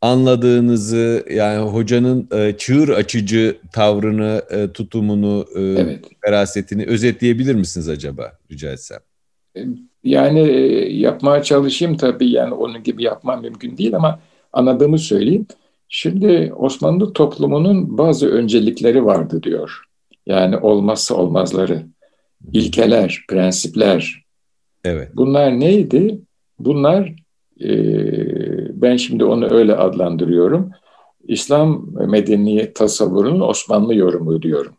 anladığınızı 0.00 1.24
yani 1.30 1.58
hocanın 1.58 2.28
e, 2.32 2.56
çığır 2.58 2.88
açıcı 2.88 3.56
tavrını, 3.72 4.42
e, 4.50 4.72
tutumunu, 4.72 5.46
e, 5.56 5.60
evet. 5.60 6.04
ferasetini 6.24 6.84
özetleyebilir 6.84 7.54
misiniz 7.54 7.88
acaba 7.88 8.32
rica 8.50 8.72
etsem? 8.72 9.00
E, 9.56 9.60
yani 10.04 10.40
e, 10.40 10.92
yapmaya 10.98 11.42
çalışayım 11.42 11.96
tabii 11.96 12.30
yani 12.30 12.54
onun 12.54 12.82
gibi 12.82 13.02
yapmam 13.02 13.42
mümkün 13.42 13.76
değil 13.76 13.96
ama 13.96 14.20
anladığımı 14.52 14.98
söyleyeyim. 14.98 15.46
Şimdi 15.88 16.52
Osmanlı 16.56 17.12
toplumunun 17.12 17.98
bazı 17.98 18.28
öncelikleri 18.28 19.04
vardı 19.04 19.42
diyor. 19.42 19.82
Yani 20.26 20.56
olmazsa 20.56 21.14
olmazları, 21.14 21.86
ilkeler, 22.52 23.24
prensipler. 23.28 24.24
Evet. 24.84 25.10
Bunlar 25.14 25.60
neydi? 25.60 26.20
Bunlar 26.58 27.14
e, 27.60 27.70
ben 28.82 28.96
şimdi 28.96 29.24
onu 29.24 29.50
öyle 29.54 29.76
adlandırıyorum. 29.76 30.70
İslam 31.28 31.86
medeniyet 32.08 32.74
tasavvurunun 32.74 33.40
Osmanlı 33.40 33.94
yorumu 33.94 34.42
diyorum. 34.42 34.72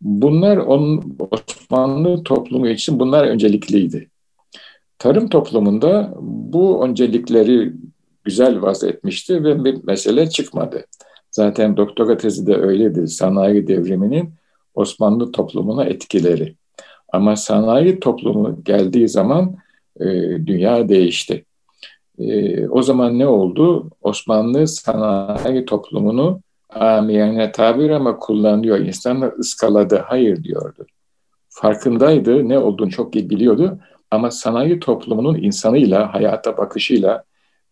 Bunlar 0.00 0.56
onun 0.56 1.18
Osmanlı 1.30 2.22
toplumu 2.24 2.68
için 2.68 3.00
bunlar 3.00 3.26
öncelikliydi. 3.26 4.10
Tarım 4.98 5.28
toplumunda 5.28 6.14
bu 6.20 6.84
öncelikleri 6.84 7.72
güzel 8.24 8.62
vaz 8.62 8.84
etmişti 8.84 9.44
ve 9.44 9.64
bir 9.64 9.84
mesele 9.84 10.30
çıkmadı. 10.30 10.84
Zaten 11.30 11.76
doktora 11.76 12.16
tezi 12.16 12.46
de 12.46 12.56
öyleydi. 12.56 13.08
Sanayi 13.08 13.66
devriminin 13.68 14.34
Osmanlı 14.74 15.32
toplumuna 15.32 15.84
etkileri. 15.84 16.54
Ama 17.12 17.36
sanayi 17.36 18.00
toplumu 18.00 18.64
geldiği 18.64 19.08
zaman 19.08 19.56
e, 20.00 20.06
dünya 20.46 20.88
değişti. 20.88 21.44
E, 22.18 22.68
o 22.68 22.82
zaman 22.82 23.18
ne 23.18 23.26
oldu? 23.26 23.90
Osmanlı 24.02 24.68
sanayi 24.68 25.64
toplumunu 25.64 26.40
amiyane 26.70 27.52
tabir 27.52 27.90
ama 27.90 28.18
kullanıyor. 28.18 28.78
İnsanlar 28.78 29.32
ıskaladı, 29.38 29.96
hayır 30.06 30.44
diyordu. 30.44 30.86
Farkındaydı, 31.48 32.48
ne 32.48 32.58
olduğunu 32.58 32.90
çok 32.90 33.16
iyi 33.16 33.30
biliyordu. 33.30 33.78
Ama 34.10 34.30
sanayi 34.30 34.80
toplumunun 34.80 35.34
insanıyla, 35.34 36.14
hayata 36.14 36.56
bakışıyla, 36.56 37.24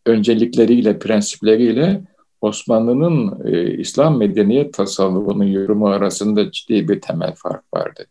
öncelikleriyle, 0.06 0.98
prensipleriyle 0.98 2.02
Osmanlı'nın 2.40 3.46
e, 3.46 3.74
İslam 3.76 4.18
medeniyet 4.18 4.74
tasavvufunun 4.74 5.44
yorumu 5.44 5.88
arasında 5.88 6.50
ciddi 6.50 6.88
bir 6.88 7.00
temel 7.00 7.34
fark 7.34 7.74
vardı. 7.74 8.06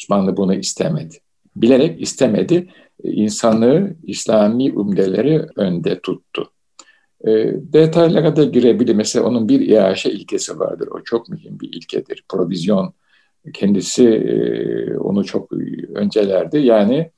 Osmanlı 0.00 0.36
bunu 0.36 0.54
istemedi. 0.54 1.16
Bilerek 1.56 2.00
istemedi. 2.00 2.68
E, 3.04 3.10
insanlığı 3.10 3.96
İslami 4.02 4.72
umdeleri 4.72 5.46
önde 5.56 6.00
tuttu. 6.00 6.50
E, 7.26 7.30
detaylara 7.54 8.36
da 8.36 8.44
girebilir. 8.44 8.94
Mesela 8.94 9.26
onun 9.26 9.48
bir 9.48 9.60
iaşe 9.60 10.10
ilkesi 10.10 10.58
vardır. 10.58 10.88
O 10.92 11.02
çok 11.04 11.28
mühim 11.28 11.60
bir 11.60 11.72
ilkedir. 11.72 12.24
Provizyon 12.28 12.92
kendisi 13.54 14.08
e, 14.08 14.96
onu 14.96 15.24
çok 15.24 15.52
öncelerdi. 15.94 16.58
Yani 16.58 17.10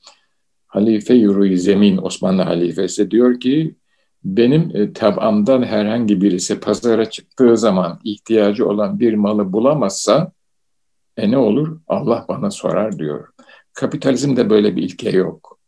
Halife 0.67 1.13
Yuru 1.13 1.57
Zemin 1.57 1.97
Osmanlı 1.97 2.41
halifesi 2.41 3.11
diyor 3.11 3.39
ki 3.39 3.75
benim 4.23 4.71
e, 4.75 4.93
tabamdan 4.93 5.63
herhangi 5.63 6.21
birisi 6.21 6.59
pazara 6.59 7.09
çıktığı 7.09 7.57
zaman 7.57 7.99
ihtiyacı 8.03 8.67
olan 8.67 8.99
bir 8.99 9.13
malı 9.13 9.53
bulamazsa 9.53 10.31
e 11.17 11.31
ne 11.31 11.37
olur? 11.37 11.79
Allah 11.87 12.25
bana 12.29 12.51
sorar 12.51 12.99
diyor. 12.99 13.27
Kapitalizmde 13.73 14.49
böyle 14.49 14.75
bir 14.75 14.83
ilke 14.83 15.09
yok. 15.09 15.59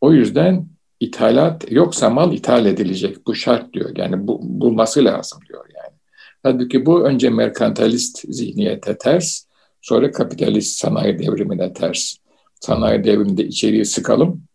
O 0.00 0.12
yüzden 0.12 0.66
ithalat 1.00 1.72
yoksa 1.72 2.10
mal 2.10 2.32
ithal 2.32 2.66
edilecek. 2.66 3.26
Bu 3.26 3.34
şart 3.34 3.72
diyor. 3.72 3.90
Yani 3.96 4.26
bu, 4.26 4.40
bulması 4.42 5.04
lazım 5.04 5.40
diyor 5.48 5.64
yani. 5.76 5.96
Halbuki 6.42 6.86
bu 6.86 7.04
önce 7.04 7.30
merkantilist 7.30 8.24
zihniyete 8.28 8.98
ters, 8.98 9.44
sonra 9.80 10.12
kapitalist 10.12 10.78
sanayi 10.78 11.18
devrimine 11.18 11.72
ters. 11.72 12.14
Sanayi 12.60 13.04
devriminde 13.04 13.44
içeriği 13.44 13.84
sıkalım, 13.84 14.47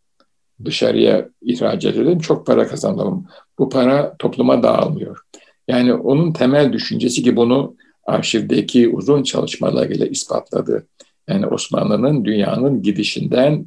dışarıya 0.66 1.30
ihraç 1.42 1.86
edelim, 1.86 2.20
çok 2.20 2.46
para 2.46 2.68
kazanalım. 2.68 3.26
Bu 3.60 3.70
para 3.70 4.16
topluma 4.20 4.64
dağılmıyor. 4.64 5.20
Yani 5.68 5.94
onun 5.94 6.34
temel 6.34 6.74
düşüncesi 6.74 7.24
ki 7.24 7.36
bunu 7.36 7.76
arşivdeki 8.06 8.90
uzun 8.90 9.24
çalışmalarıyla 9.24 10.06
ispatladı. 10.06 10.88
Yani 11.28 11.48
Osmanlı'nın 11.48 12.26
dünyanın 12.26 12.82
gidişinden 12.82 13.66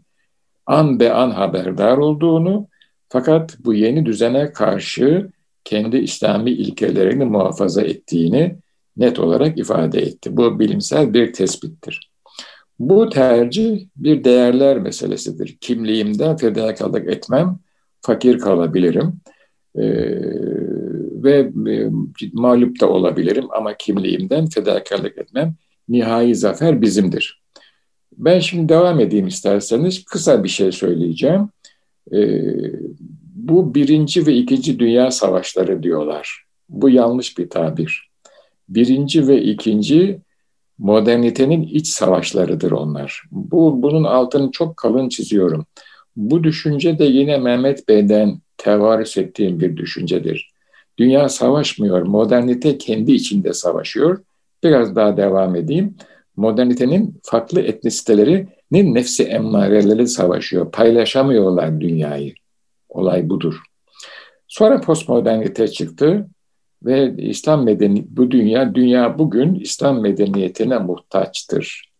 an 0.67 1.01
be 1.01 1.13
an 1.13 1.31
haberdar 1.31 1.97
olduğunu 1.97 2.67
fakat 3.09 3.57
bu 3.65 3.75
yeni 3.75 4.07
düzene 4.07 4.53
karşı 4.53 5.31
kendi 5.65 5.97
İslami 5.97 6.51
ilkelerini 6.51 7.25
muhafaza 7.25 7.83
ettiğini 7.83 8.57
net 8.97 9.19
olarak 9.19 9.59
ifade 9.59 10.01
etti. 10.01 10.37
Bu 10.37 10.59
bilimsel 10.59 11.15
bir 11.15 11.33
tespittir. 11.33 12.11
Bu 12.79 13.09
tercih 13.09 13.87
bir 13.97 14.25
değerler 14.25 14.79
meselesidir. 14.79 15.57
Kimliğimden 15.61 16.37
fedakarlık 16.37 17.09
etmem, 17.09 17.59
fakir 18.01 18.39
kalabilirim 18.39 19.21
ee, 19.77 19.83
ve 21.23 21.51
e, 21.71 21.91
mağlup 22.33 22.81
da 22.81 22.91
olabilirim 22.91 23.45
ama 23.51 23.77
kimliğimden 23.77 24.47
fedakarlık 24.47 25.19
etmem, 25.19 25.55
nihai 25.89 26.35
zafer 26.35 26.83
bizimdir. 26.83 27.43
Ben 28.13 28.39
şimdi 28.39 28.69
devam 28.69 29.01
edeyim 29.01 29.27
isterseniz, 29.27 30.05
kısa 30.05 30.45
bir 30.45 30.49
şey 30.49 30.73
söyleyeceğim. 30.73 31.49
Ee, 32.13 32.53
bu 33.35 33.75
birinci 33.75 34.27
ve 34.27 34.35
ikinci 34.35 34.79
dünya 34.79 35.11
savaşları 35.11 35.83
diyorlar. 35.83 36.45
Bu 36.69 36.91
yanlış 36.91 37.39
bir 37.39 37.51
tabir. 37.51 38.11
Birinci 38.69 39.29
ve 39.29 39.43
ikinci 39.43 40.19
modernitenin 40.79 41.63
iç 41.63 41.89
savaşlarıdır 41.89 42.71
onlar. 42.71 43.23
Bu 43.31 43.83
bunun 43.83 44.05
altını 44.05 44.51
çok 44.51 44.77
kalın 44.77 45.09
çiziyorum. 45.09 45.67
Bu 46.17 46.45
düşünce 46.45 46.99
de 46.99 47.05
yine 47.05 47.39
Mehmet 47.39 47.89
Bey'den 47.89 48.41
tevarüs 48.57 49.17
ettiğim 49.17 49.61
bir 49.61 49.77
düşüncedir. 49.77 50.51
Dünya 50.99 51.29
savaşmıyor, 51.29 52.03
modernite 52.03 52.79
kendi 52.79 53.13
içinde 53.13 53.53
savaşıyor. 53.53 54.23
Biraz 54.63 54.97
daha 54.97 55.17
devam 55.17 55.57
edeyim. 55.57 55.97
Modernitenin 56.37 57.21
farklı 57.23 57.61
etnisitelerinin 57.61 58.95
nefsi 58.95 59.25
emmareleri 59.25 60.09
savaşıyor. 60.09 60.71
Paylaşamıyorlar 60.71 61.81
dünyayı. 61.81 62.35
Olay 62.89 63.29
budur. 63.29 63.63
Sonra 64.49 64.81
postmodernite 64.81 65.69
çıktı. 65.69 66.27
Ve 66.87 67.15
İslam 67.19 67.65
medeni 67.65 68.07
bu 68.09 68.31
dünya, 68.31 68.75
dünya 68.75 69.19
bugün 69.19 69.55
İslam 69.55 70.01
medeniyetine 70.01 70.79
muhtaçtır. 70.79 71.93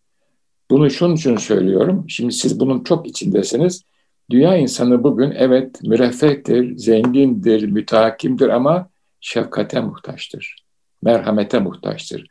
Bunu 0.71 0.89
şunun 0.89 1.15
için 1.15 1.37
söylüyorum. 1.37 2.05
Şimdi 2.07 2.33
siz 2.33 2.59
bunun 2.59 2.83
çok 2.83 3.07
içindesiniz. 3.07 3.83
Dünya 4.29 4.57
insanı 4.57 5.03
bugün 5.03 5.31
evet 5.31 5.83
müreffehtir, 5.83 6.77
zengindir, 6.77 7.63
mütakimdir 7.71 8.49
ama 8.49 8.89
şefkate 9.21 9.81
muhtaçtır. 9.81 10.55
Merhamete 11.01 11.59
muhtaçtır. 11.59 12.27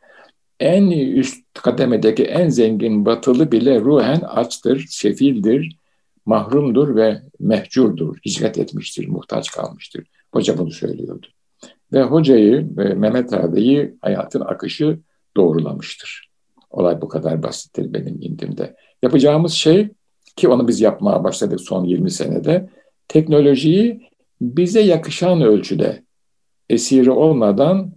En 0.59 0.89
üst 0.89 1.43
kademedeki 1.53 2.23
en 2.23 2.49
zengin 2.49 3.05
batılı 3.05 3.51
bile 3.51 3.79
ruhen 3.79 4.19
açtır, 4.21 4.85
sefildir, 4.89 5.77
mahrumdur 6.25 6.95
ve 6.95 7.21
mehcurdur. 7.39 8.17
Hicret 8.25 8.57
etmiştir, 8.57 9.07
muhtaç 9.07 9.51
kalmıştır. 9.51 10.05
Hoca 10.31 10.57
bunu 10.57 10.71
söylüyordu. 10.71 11.27
Ve 11.93 12.01
hocayı 12.01 12.77
ve 12.77 12.93
Mehmet 12.93 13.33
abiyi 13.33 13.95
hayatın 14.01 14.41
akışı 14.41 14.99
doğrulamıştır. 15.37 16.29
Olay 16.69 17.01
bu 17.01 17.07
kadar 17.07 17.43
basittir 17.43 17.93
benim 17.93 18.17
indimde. 18.21 18.75
Yapacağımız 19.03 19.53
şey 19.53 19.89
ki 20.35 20.47
onu 20.47 20.67
biz 20.67 20.81
yapmaya 20.81 21.23
başladık 21.23 21.61
son 21.61 21.83
20 21.83 22.11
senede 22.11 22.69
teknolojiyi 23.07 24.09
bize 24.41 24.81
yakışan 24.81 25.41
ölçüde 25.41 26.03
esiri 26.69 27.11
olmadan 27.11 27.91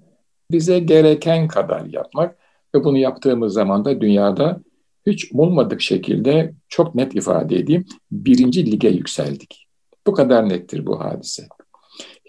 bize 0.51 0.79
gereken 0.79 1.49
kadar 1.49 1.85
yapmak 1.85 2.37
ve 2.75 2.85
bunu 2.85 2.99
yaptığımız 2.99 3.53
zaman 3.53 3.85
da 3.85 4.01
dünyada 4.01 4.61
hiç 5.07 5.33
olmadık 5.33 5.81
şekilde 5.81 6.55
çok 6.69 6.95
net 6.95 7.17
ifade 7.17 7.57
edeyim 7.57 7.85
birinci 8.13 8.73
lige 8.73 8.89
yükseldik. 8.89 9.67
Bu 10.07 10.13
kadar 10.13 10.49
nettir 10.49 10.87
bu 10.87 11.01
hadise. 11.01 11.49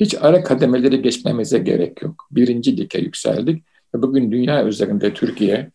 Hiç 0.02 0.16
ara 0.22 0.44
kademeleri 0.44 1.02
geçmemize 1.02 1.58
gerek 1.58 2.02
yok. 2.02 2.28
Birinci 2.32 2.78
lige 2.78 3.00
yükseldik 3.00 3.64
ve 3.96 4.02
bugün 4.02 4.32
dünya 4.32 4.66
üzerinde 4.66 5.14
Türkiye 5.14 5.72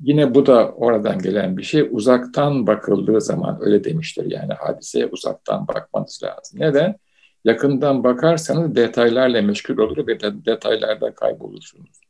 yine 0.00 0.34
bu 0.34 0.46
da 0.46 0.72
oradan 0.72 1.18
gelen 1.18 1.56
bir 1.56 1.62
şey 1.62 1.88
uzaktan 1.90 2.66
bakıldığı 2.66 3.20
zaman 3.20 3.58
öyle 3.60 3.84
demiştir 3.84 4.30
yani 4.30 4.52
hadiseye 4.52 5.06
uzaktan 5.06 5.68
bakmanız 5.68 6.20
lazım. 6.24 6.60
Neden? 6.60 6.96
Yakından 7.44 8.04
bakarsanız 8.04 8.76
detaylarla 8.76 9.42
meşgul 9.42 9.78
olur 9.78 10.06
ve 10.06 10.20
detaylarda 10.20 11.14
kaybolursunuz. 11.14 12.00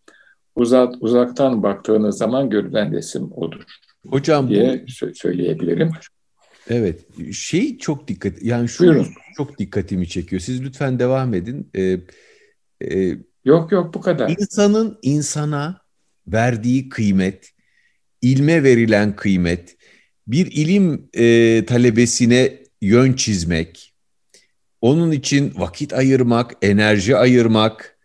Uzak, 0.56 0.94
uzaktan 1.00 1.62
baktığınız 1.62 2.18
zaman 2.18 2.50
görülen 2.50 2.92
resim 2.92 3.32
odur. 3.32 3.64
Hocam 4.08 4.48
diye 4.48 4.84
bu, 5.02 5.14
söyleyebilirim. 5.14 5.90
Evet, 6.68 7.00
şey 7.32 7.78
çok 7.78 8.08
dikkat 8.08 8.42
yani 8.42 8.68
şu 8.68 8.84
Buyurun. 8.84 9.08
çok 9.36 9.58
dikkatimi 9.58 10.08
çekiyor. 10.08 10.42
Siz 10.42 10.62
lütfen 10.62 10.98
devam 10.98 11.34
edin. 11.34 11.70
Ee, 11.74 11.98
e, 12.90 13.16
yok 13.44 13.72
yok 13.72 13.94
bu 13.94 14.00
kadar. 14.00 14.34
İnsanın 14.38 14.98
insana 15.02 15.80
verdiği 16.26 16.88
kıymet, 16.88 17.52
ilme 18.22 18.62
verilen 18.62 19.16
kıymet, 19.16 19.76
bir 20.26 20.46
ilim 20.46 21.08
e, 21.14 21.64
talebesine 21.66 22.62
yön 22.80 23.12
çizmek, 23.12 23.94
onun 24.80 25.12
için 25.12 25.52
vakit 25.56 25.92
ayırmak, 25.92 26.52
enerji 26.62 27.16
ayırmak 27.16 27.98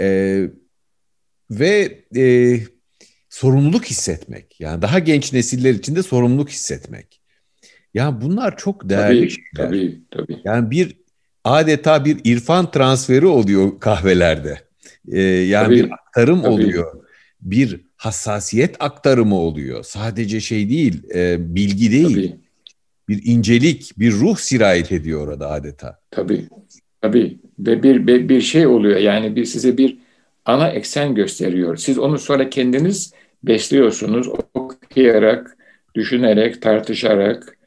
e, 0.00 0.40
ve 1.50 2.04
e, 2.16 2.58
sorumluluk 3.28 3.84
hissetmek. 3.84 4.60
Yani 4.60 4.82
daha 4.82 4.98
genç 4.98 5.32
nesiller 5.32 5.74
için 5.74 5.96
de 5.96 6.02
sorumluluk 6.02 6.50
hissetmek. 6.50 7.23
Yani 7.94 8.20
bunlar 8.20 8.56
çok 8.56 8.88
değerli 8.88 9.20
tabii, 9.20 9.30
şeyler. 9.30 9.68
Tabii, 9.68 10.00
tabii. 10.10 10.40
Yani 10.44 10.70
bir 10.70 10.96
adeta 11.44 12.04
bir 12.04 12.20
irfan 12.24 12.70
transferi 12.70 13.26
oluyor 13.26 13.80
kahvelerde. 13.80 14.58
Ee, 15.12 15.20
yani 15.20 15.64
tabii, 15.64 15.76
bir 15.76 15.92
aktarım 15.92 16.42
tabii. 16.42 16.52
oluyor. 16.52 17.04
Bir 17.40 17.80
hassasiyet 17.96 18.76
aktarımı 18.80 19.38
oluyor. 19.38 19.82
Sadece 19.82 20.40
şey 20.40 20.68
değil, 20.70 21.02
e, 21.14 21.54
bilgi 21.54 21.92
değil. 21.92 22.14
Tabii. 22.14 22.44
Bir 23.08 23.20
incelik, 23.24 23.98
bir 23.98 24.12
ruh 24.12 24.36
sirayet 24.36 24.92
ediyor 24.92 25.28
orada 25.28 25.50
adeta. 25.50 25.98
Tabii, 26.10 26.48
tabii. 27.02 27.38
Ve 27.58 27.82
bir, 27.82 28.06
bir, 28.06 28.28
bir 28.28 28.40
şey 28.40 28.66
oluyor. 28.66 28.96
Yani 28.96 29.36
bir 29.36 29.44
size 29.44 29.78
bir 29.78 29.98
ana 30.44 30.68
eksen 30.68 31.14
gösteriyor. 31.14 31.76
Siz 31.76 31.98
onu 31.98 32.18
sonra 32.18 32.50
kendiniz 32.50 33.12
besliyorsunuz. 33.42 34.28
Okuyarak, 34.54 35.56
düşünerek, 35.94 36.62
tartışarak, 36.62 37.58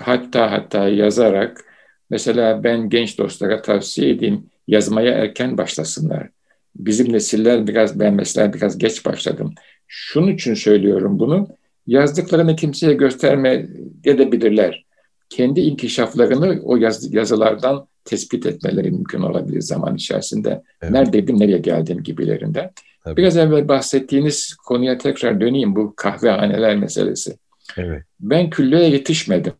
hatta 0.00 0.50
hatta 0.50 0.88
yazarak. 0.88 1.64
Mesela 2.10 2.64
ben 2.64 2.88
genç 2.88 3.18
dostlara 3.18 3.62
tavsiye 3.62 4.10
edeyim 4.10 4.46
yazmaya 4.68 5.12
erken 5.12 5.58
başlasınlar. 5.58 6.28
Bizim 6.76 7.12
nesiller 7.12 7.66
biraz, 7.66 8.00
ben 8.00 8.14
mesela 8.14 8.52
biraz 8.52 8.78
geç 8.78 9.06
başladım. 9.06 9.54
Şunun 9.86 10.28
için 10.28 10.54
söylüyorum 10.54 11.18
bunu. 11.18 11.48
Yazdıklarını 11.86 12.56
kimseye 12.56 12.92
gösterme 12.94 13.66
edebilirler. 14.04 14.84
Kendi 15.28 15.60
inkişaflarını 15.60 16.60
o 16.62 16.76
yaz, 16.76 17.14
yazılardan 17.14 17.86
tespit 18.04 18.46
etmeleri 18.46 18.90
mümkün 18.90 19.20
olabilir 19.20 19.60
zaman 19.60 19.94
içerisinde. 19.94 20.62
Evet. 20.82 20.92
Neredeydim, 20.92 21.40
nereye 21.40 21.58
geldim 21.58 22.02
gibilerinden. 22.02 22.70
Tabii. 23.04 23.16
Biraz 23.16 23.36
evvel 23.36 23.68
bahsettiğiniz 23.68 24.54
konuya 24.54 24.98
tekrar 24.98 25.40
döneyim 25.40 25.76
bu 25.76 25.94
kahvehaneler 25.96 26.76
meselesi. 26.76 27.36
Evet. 27.76 28.02
Ben 28.20 28.50
küllüğe 28.50 28.84
yetişmedim. 28.88 29.52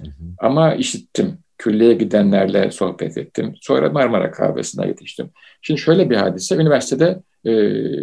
Hı 0.00 0.06
hı. 0.06 0.24
Ama 0.38 0.74
işittim. 0.74 1.38
Küllüğe 1.58 1.94
gidenlerle 1.94 2.70
sohbet 2.70 3.18
ettim. 3.18 3.54
Sonra 3.60 3.90
Marmara 3.90 4.30
kahvesine 4.30 4.86
yetiştim. 4.86 5.30
Şimdi 5.62 5.80
şöyle 5.80 6.10
bir 6.10 6.16
hadise. 6.16 6.56
Üniversitede 6.56 7.22
e, 7.44 7.52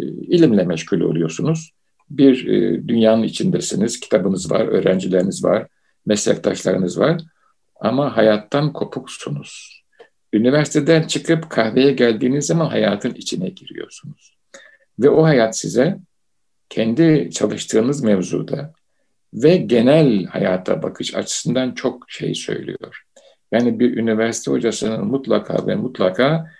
ilimle 0.08 0.64
meşgul 0.64 1.00
oluyorsunuz. 1.00 1.70
Bir 2.10 2.46
e, 2.46 2.88
dünyanın 2.88 3.22
içindesiniz. 3.22 4.00
Kitabınız 4.00 4.50
var, 4.50 4.66
öğrencileriniz 4.66 5.44
var, 5.44 5.66
meslektaşlarınız 6.06 6.98
var. 6.98 7.20
Ama 7.80 8.16
hayattan 8.16 8.72
kopuksunuz. 8.72 9.82
Üniversiteden 10.32 11.02
çıkıp 11.02 11.50
kahveye 11.50 11.92
geldiğiniz 11.92 12.46
zaman 12.46 12.66
hayatın 12.66 13.14
içine 13.14 13.48
giriyorsunuz. 13.48 14.36
Ve 14.98 15.10
o 15.10 15.22
hayat 15.24 15.58
size 15.58 15.98
kendi 16.68 17.30
çalıştığınız 17.30 18.02
mevzuda 18.02 18.72
ve 19.34 19.56
genel 19.56 20.24
hayata 20.24 20.82
bakış 20.82 21.14
açısından 21.14 21.72
çok 21.72 22.10
şey 22.10 22.34
söylüyor. 22.34 23.02
Yani 23.52 23.80
bir 23.80 23.96
üniversite 23.96 24.50
hocasının 24.50 25.06
mutlaka 25.06 25.66
ve 25.66 25.74
mutlaka 25.74 26.50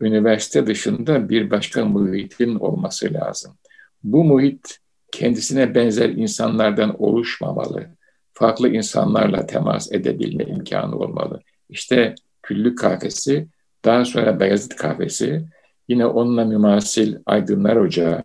üniversite 0.00 0.66
dışında 0.66 1.28
bir 1.28 1.50
başka 1.50 1.84
muhitin 1.84 2.54
olması 2.54 3.14
lazım. 3.14 3.56
Bu 4.02 4.24
muhit 4.24 4.78
kendisine 5.12 5.74
benzer 5.74 6.08
insanlardan 6.08 7.02
oluşmamalı. 7.02 7.86
Farklı 8.32 8.68
insanlarla 8.68 9.46
temas 9.46 9.92
edebilme 9.92 10.44
imkanı 10.44 10.96
olmalı. 10.96 11.40
İşte 11.68 12.14
Küllük 12.42 12.78
Kahvesi, 12.78 13.48
daha 13.84 14.04
sonra 14.04 14.40
Beyazıt 14.40 14.76
Kahvesi, 14.76 15.44
yine 15.88 16.06
onunla 16.06 16.44
mümasil 16.44 17.16
Aydınlar 17.26 17.76
Ocağı, 17.76 18.22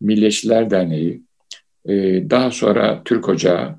Milliyetçiler 0.00 0.70
Derneği, 0.70 1.22
e, 1.84 1.94
daha 2.30 2.50
sonra 2.50 3.02
Türk 3.04 3.28
Ocağı, 3.28 3.74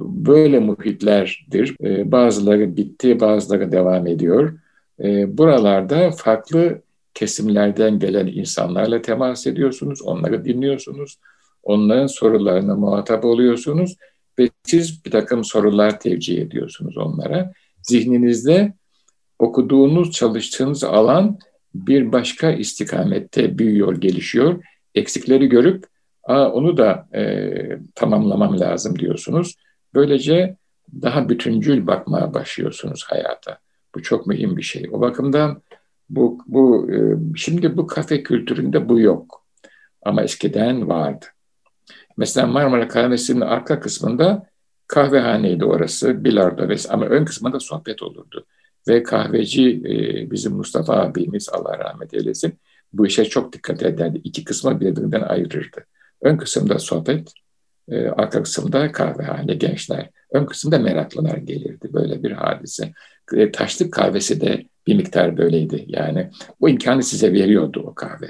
böyle 0.00 0.58
muhitlerdir. 0.58 1.76
E, 1.84 2.12
bazıları 2.12 2.76
bitti, 2.76 3.20
bazıları 3.20 3.72
devam 3.72 4.06
ediyor. 4.06 4.58
E, 5.04 5.38
buralarda 5.38 6.10
farklı 6.10 6.82
kesimlerden 7.14 7.98
gelen 7.98 8.26
insanlarla 8.26 9.02
temas 9.02 9.46
ediyorsunuz, 9.46 10.02
onları 10.02 10.44
dinliyorsunuz, 10.44 11.18
onların 11.62 12.06
sorularına 12.06 12.76
muhatap 12.76 13.24
oluyorsunuz 13.24 13.96
ve 14.38 14.48
siz 14.62 15.04
bir 15.04 15.10
takım 15.10 15.44
sorular 15.44 16.00
tevcih 16.00 16.42
ediyorsunuz 16.42 16.98
onlara. 16.98 17.52
Zihninizde 17.82 18.74
okuduğunuz, 19.38 20.10
çalıştığınız 20.10 20.84
alan 20.84 21.38
bir 21.74 22.12
başka 22.12 22.50
istikamette 22.50 23.58
büyüyor, 23.58 24.00
gelişiyor. 24.00 24.64
Eksikleri 24.96 25.48
görüp 25.48 25.86
Aa, 26.26 26.48
onu 26.48 26.76
da 26.76 27.08
e, 27.14 27.78
tamamlamam 27.94 28.60
lazım 28.60 28.98
diyorsunuz. 28.98 29.54
Böylece 29.94 30.56
daha 31.02 31.28
bütüncül 31.28 31.86
bakmaya 31.86 32.34
başlıyorsunuz 32.34 33.04
hayata. 33.08 33.58
Bu 33.94 34.02
çok 34.02 34.26
mühim 34.26 34.56
bir 34.56 34.62
şey. 34.62 34.88
O 34.92 35.00
bakımdan 35.00 35.62
bu, 36.10 36.38
bu 36.46 36.90
e, 36.92 36.98
şimdi 37.36 37.76
bu 37.76 37.86
kafe 37.86 38.22
kültüründe 38.22 38.88
bu 38.88 39.00
yok. 39.00 39.46
Ama 40.02 40.22
eskiden 40.22 40.88
vardı. 40.88 41.26
Mesela 42.16 42.46
Marmara 42.46 42.88
Kahvesi'nin 42.88 43.40
arka 43.40 43.80
kısmında 43.80 44.46
kahvehaneydi 44.86 45.64
orası, 45.64 46.24
bilardo 46.24 46.68
vesaire 46.68 46.94
ama 46.94 47.06
ön 47.06 47.24
kısmında 47.24 47.60
sohbet 47.60 48.02
olurdu. 48.02 48.46
Ve 48.88 49.02
kahveci 49.02 49.70
e, 49.70 50.30
bizim 50.30 50.52
Mustafa 50.52 50.94
abimiz 50.94 51.48
Allah 51.48 51.78
rahmet 51.78 52.14
eylesin 52.14 52.58
bu 52.98 53.06
işe 53.06 53.24
çok 53.24 53.52
dikkat 53.52 53.82
ederdi. 53.82 54.20
İki 54.24 54.44
kısmı 54.44 54.80
birbirinden 54.80 55.20
ayırırdı. 55.20 55.84
Ön 56.22 56.36
kısımda 56.36 56.78
sohbet, 56.78 57.32
e, 57.88 58.08
arka 58.08 58.42
kısımda 58.42 58.92
kahvehane 58.92 59.54
gençler. 59.54 60.10
Ön 60.30 60.46
kısımda 60.46 60.78
meraklılar 60.78 61.36
gelirdi. 61.36 61.88
Böyle 61.92 62.22
bir 62.22 62.30
hadise. 62.30 62.92
E, 63.34 63.52
taşlık 63.52 63.92
kahvesi 63.92 64.40
de 64.40 64.66
bir 64.86 64.94
miktar 64.94 65.36
böyleydi. 65.36 65.84
Yani 65.88 66.30
bu 66.60 66.68
imkanı 66.68 67.02
size 67.02 67.32
veriyordu 67.32 67.84
o 67.86 67.94
kahve. 67.94 68.28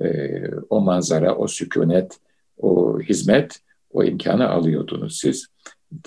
E, 0.00 0.40
o 0.70 0.80
manzara, 0.80 1.34
o 1.34 1.48
sükunet, 1.48 2.18
o 2.58 3.00
hizmet, 3.00 3.60
o 3.90 4.04
imkanı 4.04 4.48
alıyordunuz 4.48 5.18
siz. 5.18 5.46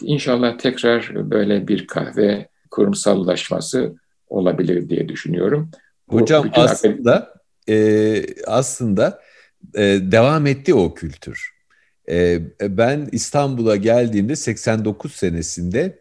İnşallah 0.01 0.57
tekrar 0.57 1.31
böyle 1.31 1.67
bir 1.67 1.87
kahve 1.87 2.47
kurumsallaşması 2.71 3.95
olabilir 4.27 4.89
diye 4.89 5.09
düşünüyorum. 5.09 5.71
Hocam 6.09 6.49
aslında 6.53 7.38
e, 7.69 8.25
aslında 8.47 9.21
e, 9.75 9.81
devam 10.01 10.47
etti 10.47 10.73
o 10.73 10.93
kültür. 10.93 11.49
E, 12.09 12.39
ben 12.61 13.09
İstanbul'a 13.11 13.75
geldiğimde 13.75 14.35
89 14.35 15.13
senesinde 15.13 15.99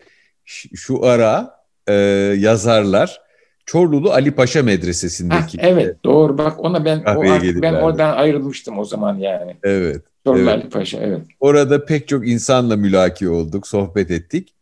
şu 0.74 1.04
ara 1.04 1.64
e, 1.86 1.94
yazarlar 2.38 3.20
Çorlulu 3.66 4.12
Ali 4.12 4.30
Paşa 4.30 4.62
Medresesi'ndeki. 4.62 5.58
Ha, 5.58 5.66
evet 5.66 6.04
doğru 6.04 6.38
bak 6.38 6.64
ona 6.64 6.84
ben 6.84 7.04
o 7.04 7.32
artık 7.32 7.62
ben 7.62 7.74
oradan 7.74 8.16
ayrılmıştım 8.16 8.78
o 8.78 8.84
zaman 8.84 9.18
yani. 9.18 9.56
Evet. 9.62 10.02
Çorlulu 10.26 10.50
evet. 10.50 10.62
Ali 10.62 10.68
Paşa 10.68 10.98
evet. 10.98 11.20
Orada 11.40 11.84
pek 11.84 12.08
çok 12.08 12.28
insanla 12.28 12.76
mülaki 12.76 13.28
olduk, 13.28 13.66
sohbet 13.66 14.10
ettik. 14.10 14.54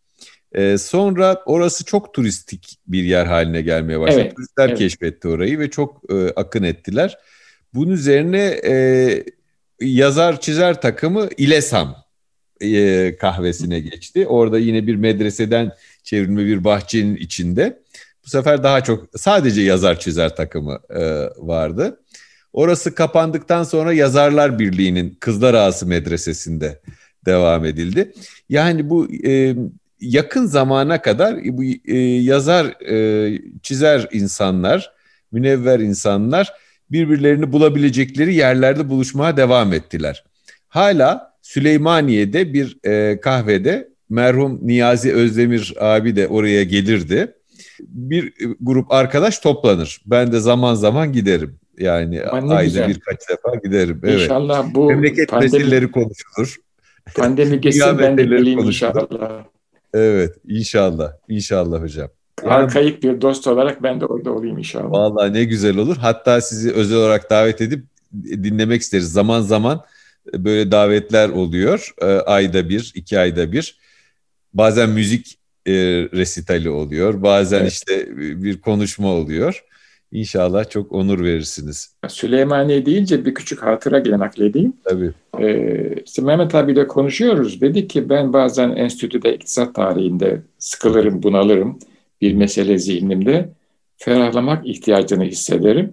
Ee, 0.53 0.79
sonra 0.79 1.43
orası 1.47 1.85
çok 1.85 2.15
turistik 2.15 2.79
bir 2.87 3.05
yer 3.05 3.27
haline 3.27 3.63
gelmeye 3.63 4.01
başladı. 4.01 4.21
Evet, 4.21 4.37
Turistler 4.37 4.69
evet. 4.69 4.79
keşfetti 4.79 5.29
orayı 5.29 5.59
ve 5.59 5.71
çok 5.71 6.03
e, 6.13 6.31
akın 6.31 6.63
ettiler. 6.63 7.19
Bunun 7.75 7.93
üzerine 7.93 8.61
e, 8.65 9.25
yazar 9.81 10.41
çizer 10.41 10.81
takımı 10.81 11.29
İlesam 11.37 11.97
e, 12.61 13.17
kahvesine 13.17 13.81
geçti. 13.81 14.27
Orada 14.27 14.59
yine 14.59 14.87
bir 14.87 14.97
medreseden 14.97 15.73
çevrilme 16.03 16.47
bir 16.47 16.65
bahçenin 16.65 17.17
içinde. 17.17 17.83
Bu 18.25 18.31
sefer 18.31 18.63
daha 18.63 18.81
çok 18.85 19.09
sadece 19.17 19.63
yazar 19.63 20.01
çizer 20.01 20.37
takımı 20.37 20.81
e, 20.91 21.01
vardı. 21.37 22.01
Orası 22.53 22.95
kapandıktan 22.95 23.63
sonra 23.63 23.93
Yazarlar 23.93 24.59
Birliği'nin 24.59 25.17
Kızlar 25.21 25.55
Ağası 25.55 25.87
Medresesi'nde 25.87 26.81
devam 27.27 27.65
edildi. 27.65 28.13
Yani 28.49 28.91
bu 28.91 29.09
e, 29.27 29.55
yakın 30.01 30.47
zamana 30.47 31.03
kadar 31.03 31.37
bu 31.45 31.65
e, 31.85 31.99
yazar, 31.99 32.67
e, 32.67 33.39
çizer 33.63 34.09
insanlar, 34.13 34.93
münevver 35.33 35.81
insanlar 35.81 36.53
birbirlerini 36.91 37.53
bulabilecekleri 37.53 38.35
yerlerde 38.35 38.89
buluşmaya 38.89 39.37
devam 39.37 39.73
ettiler. 39.73 40.25
Hala 40.69 41.37
Süleymaniye'de 41.43 42.55
bir 42.55 42.79
e, 42.85 43.21
kahvede 43.21 43.89
merhum 44.11 44.59
Niyazi 44.63 45.13
Özdemir 45.13 45.75
abi 45.81 46.17
de 46.17 46.29
oraya 46.29 46.63
gelirdi. 46.63 47.35
Bir 47.81 48.33
grup 48.61 48.93
arkadaş 48.93 49.39
toplanır. 49.39 50.01
Ben 50.07 50.33
de 50.33 50.41
zaman 50.41 50.75
zaman 50.75 51.13
giderim. 51.13 51.59
Yani 51.79 52.23
ayda 52.23 52.65
güzel. 52.65 52.89
birkaç 52.89 53.29
defa 53.29 53.57
giderim. 53.65 54.01
Evet. 54.05 54.21
İnşallah 54.21 54.75
bu 54.75 54.87
memleket 54.87 55.29
pandemi, 55.31 55.53
meselleri 55.53 55.91
konuşulur. 55.91 56.57
Pandemi 57.15 57.61
geçsin 57.61 57.99
ben 57.99 58.19
de 58.19 58.25
geleyim 58.25 58.59
inşallah. 58.59 59.45
Evet 59.97 60.37
inşallah. 60.49 61.13
İnşallah 61.29 61.83
hocam. 61.83 62.09
Yani, 62.43 62.53
Arkaik 62.53 63.03
bir 63.03 63.21
dost 63.21 63.47
olarak 63.47 63.83
ben 63.83 64.01
de 64.01 64.07
orada 64.07 64.33
olayım 64.33 64.59
inşallah. 64.59 64.91
Vallahi 64.91 65.33
ne 65.33 65.45
güzel 65.45 65.77
olur. 65.77 65.97
Hatta 65.97 66.41
sizi 66.41 66.73
özel 66.73 66.99
olarak 66.99 67.31
davet 67.31 67.61
edip 67.61 67.85
dinlemek 68.23 68.83
isteriz. 68.83 69.13
Zaman 69.13 69.41
zaman 69.41 69.85
böyle 70.35 70.71
davetler 70.71 71.29
oluyor. 71.29 71.95
E, 72.03 72.07
ayda 72.07 72.69
bir, 72.69 72.93
iki 72.95 73.19
ayda 73.19 73.53
bir. 73.53 73.79
Bazen 74.55 74.91
müzik 74.91 75.39
e, 75.67 75.73
resitali 76.13 76.71
oluyor. 76.71 77.23
Bazen 77.23 77.61
evet. 77.61 77.73
işte 77.73 78.07
bir 78.17 78.61
konuşma 78.61 79.09
oluyor. 79.09 79.65
İnşallah 80.17 80.71
çok 80.71 80.93
onur 80.93 81.25
verirsiniz. 81.25 81.95
Süleymaniye 82.09 82.87
deyince 82.87 83.25
bir 83.25 83.35
küçük 83.35 83.63
hatıra 83.63 83.99
gelen 83.99 84.21
nakledeyim. 84.21 84.73
Tabii. 84.85 85.13
Ee, 85.41 86.03
işte 86.07 86.23
Mehmet 86.23 86.55
abiyle 86.55 86.87
konuşuyoruz. 86.87 87.61
Dedi 87.61 87.89
ki 87.89 88.09
ben 88.09 88.33
bazen 88.33 88.71
enstitüde 88.71 89.35
iktisat 89.35 89.75
tarihinde 89.75 90.43
sıkılırım, 90.59 91.23
bunalırım. 91.23 91.79
Bir 92.21 92.35
mesele 92.35 92.79
zihnimde. 92.79 93.49
Ferahlamak 93.97 94.67
ihtiyacını 94.67 95.25
hissederim. 95.25 95.93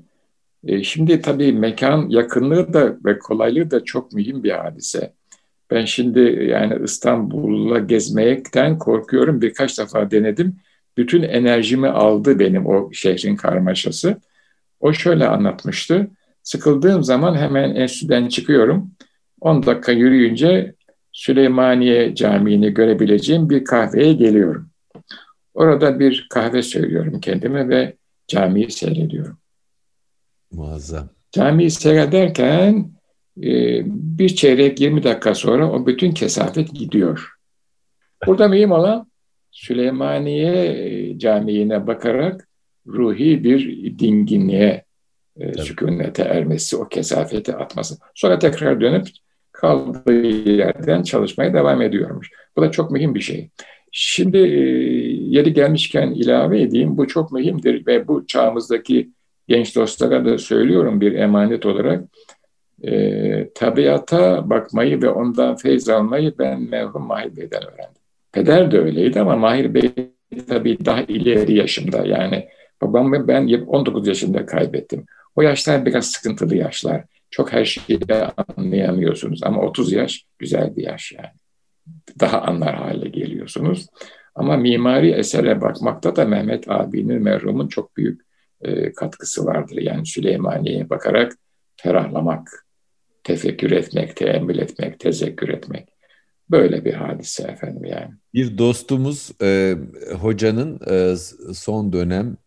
Ee, 0.64 0.84
şimdi 0.84 1.22
tabii 1.22 1.54
mekan 1.54 2.10
yakınlığı 2.10 2.74
da 2.74 2.98
ve 3.06 3.20
kolaylığı 3.20 3.72
da 3.72 3.84
çok 3.84 4.14
mühim 4.14 4.44
bir 4.44 4.52
hadise. 4.52 5.14
Ben 5.72 5.86
şimdi 5.86 6.20
yani 6.50 6.78
İstanbul'a 6.84 7.80
gezmekten 7.80 8.78
korkuyorum. 8.78 9.42
Birkaç 9.42 9.80
defa 9.80 10.12
denedim 10.12 10.56
bütün 10.98 11.24
enerjimi 11.24 11.88
aldı 11.88 12.40
benim 12.40 12.66
o 12.66 12.90
şehrin 12.94 13.36
karmaşası. 13.36 14.22
O 14.80 14.94
şöyle 14.94 15.28
anlatmıştı. 15.28 16.08
Sıkıldığım 16.44 17.04
zaman 17.04 17.36
hemen 17.36 17.76
enstitüden 17.76 18.28
çıkıyorum. 18.28 18.92
10 19.42 19.66
dakika 19.66 19.92
yürüyünce 19.92 20.76
Süleymaniye 21.12 22.16
Camii'ni 22.16 22.74
görebileceğim 22.74 23.50
bir 23.50 23.66
kahveye 23.66 24.14
geliyorum. 24.14 24.70
Orada 25.54 26.00
bir 26.00 26.28
kahve 26.30 26.64
söylüyorum 26.64 27.20
kendime 27.20 27.70
ve 27.70 27.96
camiyi 28.28 28.72
seyrediyorum. 28.72 29.38
Muazzam. 30.52 31.10
Camiyi 31.32 31.72
seyrederken 31.72 32.92
e, 33.38 33.82
bir 33.86 34.30
çeyrek 34.30 34.82
20 34.82 35.04
dakika 35.04 35.36
sonra 35.36 35.72
o 35.72 35.86
bütün 35.86 36.12
kesafet 36.12 36.74
gidiyor. 36.74 37.30
Burada 38.28 38.48
mühim 38.48 38.72
olan 38.72 39.12
Süleymaniye 39.54 40.66
e, 40.66 41.20
Camii'ne 41.20 41.88
bakarak 41.88 42.48
ruhi 42.88 43.44
bir 43.44 44.00
dinginliğe, 44.00 44.84
e, 45.38 45.54
sükunete 45.54 46.24
ermesi, 46.24 46.78
o 46.78 46.90
kesafeti 46.90 47.56
atması. 47.56 47.98
Sonra 48.16 48.40
tekrar 48.40 48.82
dönüp 48.82 49.08
kaldığı 49.52 50.28
yerden 50.50 51.04
çalışmaya 51.04 51.54
devam 51.54 51.82
ediyormuş. 51.82 52.32
Bu 52.58 52.62
da 52.62 52.72
çok 52.72 52.92
mühim 52.92 53.16
bir 53.16 53.22
şey. 53.22 53.50
Şimdi 53.92 54.38
e, 54.38 54.60
yeri 55.38 55.54
gelmişken 55.54 56.12
ilave 56.12 56.62
edeyim, 56.62 56.98
bu 56.98 57.08
çok 57.08 57.32
mühimdir 57.32 57.88
ve 57.88 58.08
bu 58.08 58.28
çağımızdaki 58.28 59.10
genç 59.48 59.76
dostlara 59.76 60.26
da 60.26 60.38
söylüyorum 60.38 61.02
bir 61.02 61.14
emanet 61.14 61.66
olarak. 61.66 62.04
E, 62.84 63.50
tabiata 63.56 64.50
bakmayı 64.50 65.02
ve 65.02 65.10
ondan 65.10 65.56
feyz 65.56 65.90
almayı 65.90 66.34
ben 66.40 66.62
merhum 66.62 67.04
Mahir 67.04 67.36
Bey'den 67.36 67.64
öğrendim. 67.64 68.03
Peder 68.34 68.72
de 68.72 68.80
öyleydi 68.80 69.20
ama 69.20 69.36
Mahir 69.36 69.74
Bey 69.74 69.92
tabii 70.48 70.86
daha 70.86 71.02
ileri 71.02 71.56
yaşımda 71.56 72.06
yani 72.06 72.50
babamı 72.82 73.28
ben 73.28 73.48
19 73.48 74.08
yaşında 74.08 74.46
kaybettim. 74.46 75.06
O 75.36 75.42
yaşlar 75.42 75.86
biraz 75.86 76.12
sıkıntılı 76.12 76.56
yaşlar. 76.56 77.04
Çok 77.32 77.54
her 77.54 77.66
şeyi 77.66 78.00
anlayamıyorsunuz 78.58 79.44
ama 79.44 79.62
30 79.62 79.94
yaş 79.94 80.26
güzel 80.40 80.76
bir 80.76 80.84
yaş 80.84 81.12
yani. 81.12 81.36
Daha 82.20 82.42
anlar 82.42 82.76
hale 82.76 83.10
geliyorsunuz. 83.10 83.88
Ama 84.36 84.58
mimari 84.58 85.12
esere 85.12 85.62
bakmakta 85.62 86.16
da 86.16 86.26
Mehmet 86.26 86.70
abinin, 86.70 87.22
merhumun 87.22 87.68
çok 87.68 87.98
büyük 87.98 88.22
e, 88.62 88.94
katkısı 88.94 89.46
vardır. 89.46 89.78
Yani 89.78 90.06
Süleymaniye'ye 90.06 90.90
bakarak 90.90 91.34
ferahlamak, 91.76 92.66
tefekkür 93.24 93.72
etmek, 93.72 94.16
teemmül 94.16 94.60
etmek, 94.60 95.00
tezekkür 95.00 95.50
etmek. 95.50 95.93
Böyle 96.52 96.86
bir 96.86 96.94
hadise 96.94 97.44
efendim 97.44 97.86
yani. 97.86 98.12
Bir 98.34 98.58
dostumuz 98.58 99.32
e, 99.42 99.76
hocanın 100.20 100.80
e, 100.90 101.16
son 101.54 101.94
dönem 101.94 102.38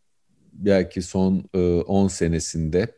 belki 0.52 1.02
son 1.02 1.44
10 1.86 2.06
e, 2.06 2.08
senesinde 2.08 2.88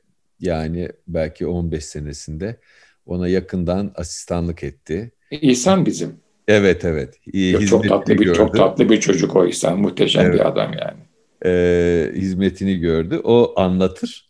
yani 0.40 0.88
belki 1.08 1.46
15 1.46 1.84
senesinde 1.84 2.60
ona 3.06 3.28
yakından 3.28 3.92
asistanlık 3.94 4.64
etti. 4.64 5.12
İhsan 5.30 5.86
bizim. 5.86 6.16
Evet 6.48 6.84
evet. 6.84 7.14
Yok, 7.34 7.66
çok 7.66 7.88
tatlı 7.88 8.14
bir 8.14 8.24
gördü. 8.24 8.36
çok 8.36 8.56
tatlı 8.56 8.90
bir 8.90 9.00
çocuk 9.00 9.36
o 9.36 9.46
İhsan. 9.46 9.80
Muhteşem 9.80 10.26
evet. 10.26 10.34
bir 10.34 10.48
adam 10.48 10.72
yani. 10.72 10.98
E, 11.44 12.12
hizmetini 12.14 12.78
gördü. 12.78 13.20
O 13.24 13.52
anlatır. 13.56 14.28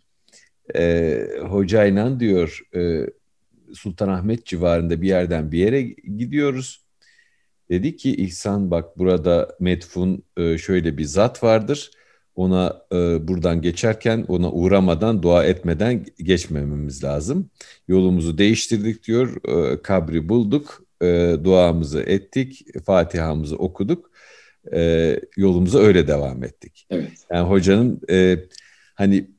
E, 0.77 1.19
hocayla 1.49 2.21
diyor 2.21 2.61
e, 2.77 3.07
Sultanahmet 3.75 4.47
civarında 4.47 5.03
bir 5.03 5.09
yerden 5.09 5.53
bir 5.53 5.59
yere 5.59 5.83
gidiyoruz. 5.83 6.89
Dedi 7.71 7.97
ki 7.97 8.16
İhsan 8.16 8.71
bak 8.71 8.99
burada 8.99 9.57
Medfun 9.61 10.23
e, 10.37 10.59
şöyle 10.59 10.99
bir 10.99 11.05
zat 11.05 11.43
vardır. 11.43 11.91
Ona 12.35 12.83
e, 12.93 13.29
buradan 13.29 13.62
geçerken 13.62 14.25
ona 14.29 14.53
uğramadan 14.53 15.23
dua 15.23 15.45
etmeden 15.45 16.07
geçmememiz 16.19 17.05
lazım. 17.05 17.51
Yolumuzu 17.89 18.39
değiştirdik 18.39 19.05
diyor. 19.05 19.37
E, 19.73 19.83
kabri 19.83 20.29
bulduk. 20.29 20.85
Duamızı 21.45 22.01
ettik. 22.01 22.66
Fatiha'mızı 22.87 23.57
okuduk. 23.57 24.11
Yolumuza 25.37 25.79
öyle 25.79 26.09
devam 26.09 26.45
ettik. 26.45 26.87
Evet. 26.91 27.12
Yani 27.33 27.49
hocanın 27.49 28.01
hani 28.95 29.31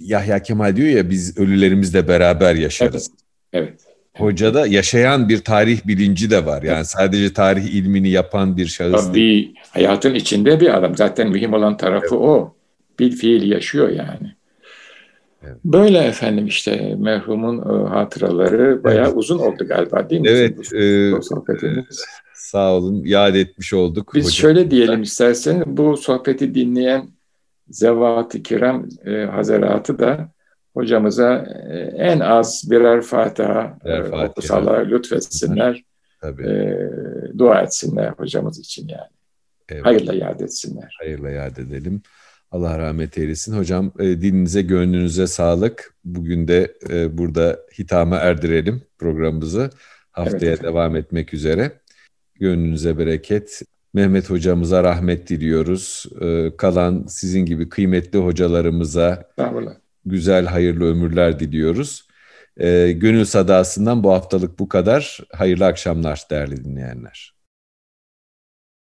Yahya 0.00 0.42
Kemal 0.42 0.76
diyor 0.76 0.88
ya 0.88 1.10
biz 1.10 1.38
ölülerimizle 1.38 2.08
beraber 2.08 2.54
yaşarız. 2.54 3.08
Evet. 3.10 3.23
Evet. 3.54 3.80
Hocada 4.16 4.66
yaşayan 4.66 5.28
bir 5.28 5.38
tarih 5.38 5.86
bilinci 5.86 6.30
de 6.30 6.46
var. 6.46 6.62
Yani 6.62 6.84
sadece 6.84 7.32
tarih 7.32 7.64
ilmini 7.64 8.08
yapan 8.08 8.56
bir 8.56 8.66
şahıs 8.66 9.06
Tabii, 9.06 9.14
değil. 9.14 9.54
Hayatın 9.70 10.14
içinde 10.14 10.60
bir 10.60 10.78
adam. 10.78 10.96
Zaten 10.96 11.30
mühim 11.30 11.52
olan 11.52 11.76
tarafı 11.76 12.14
evet. 12.14 12.24
o. 12.24 12.54
Bir 12.98 13.10
fiil 13.10 13.50
yaşıyor 13.50 13.88
yani. 13.88 14.34
Evet. 15.42 15.56
Böyle 15.64 15.98
efendim 15.98 16.46
işte 16.46 16.94
merhumun 16.98 17.58
e, 17.58 17.88
hatıraları 17.88 18.84
bayağı 18.84 19.06
evet. 19.06 19.16
uzun 19.16 19.38
oldu 19.38 19.68
galiba 19.68 20.10
değil 20.10 20.20
mi? 20.20 20.28
Evet. 20.28 20.58
Bu, 20.72 21.66
e, 21.66 21.82
sağ 22.34 22.74
olun. 22.74 23.02
Yad 23.04 23.34
etmiş 23.34 23.72
olduk. 23.72 24.12
Biz 24.14 24.24
hocam. 24.24 24.34
şöyle 24.34 24.70
diyelim 24.70 25.02
istersen 25.02 25.64
bu 25.66 25.96
sohbeti 25.96 26.54
dinleyen 26.54 27.08
zevat-ı 27.68 28.42
kiram 28.42 28.86
e, 29.06 29.24
hazaratı 29.24 29.98
da 29.98 30.28
hocamıza 30.74 31.46
e, 31.70 31.78
en 31.96 32.20
az 32.20 32.70
birer 32.70 33.02
Fatiha, 33.02 33.78
birer 33.84 34.00
e, 34.00 34.02
Fatiha. 34.02 34.26
okusalar, 34.26 34.86
lütfetsinler. 34.86 35.84
Tabii. 36.20 36.42
E, 36.42 36.78
dua 37.38 37.60
etsinler 37.62 38.08
hocamız 38.08 38.58
için 38.58 38.88
yani. 38.88 39.10
Evet. 39.68 39.86
Hayırla 39.86 40.14
yad 40.14 40.40
etsinler. 40.40 40.96
Hayırla 41.00 41.30
yad 41.30 41.56
edelim. 41.56 42.02
Allah 42.50 42.78
rahmet 42.78 43.18
eylesin. 43.18 43.58
Hocam 43.58 43.92
e, 43.98 44.04
dilinize, 44.04 44.62
gönlünüze 44.62 45.26
sağlık. 45.26 45.94
Bugün 46.04 46.48
de 46.48 46.74
e, 46.90 47.18
burada 47.18 47.60
hitama 47.78 48.16
erdirelim 48.16 48.82
programımızı. 48.98 49.70
Haftaya 50.12 50.52
evet, 50.52 50.62
devam 50.62 50.96
etmek 50.96 51.34
üzere. 51.34 51.72
Gönlünüze 52.34 52.98
bereket. 52.98 53.62
Mehmet 53.94 54.30
hocamıza 54.30 54.84
rahmet 54.84 55.28
diliyoruz. 55.28 56.06
E, 56.20 56.56
kalan 56.56 57.04
sizin 57.08 57.46
gibi 57.46 57.68
kıymetli 57.68 58.18
hocalarımıza 58.18 59.28
güzel, 60.06 60.46
hayırlı 60.46 60.84
ömürler 60.84 61.40
diliyoruz. 61.40 62.08
E, 62.56 62.92
gönül 62.92 63.24
sadasından 63.24 64.04
bu 64.04 64.12
haftalık 64.12 64.58
bu 64.58 64.68
kadar. 64.68 65.18
Hayırlı 65.32 65.66
akşamlar 65.66 66.22
değerli 66.30 66.64
dinleyenler. 66.64 67.33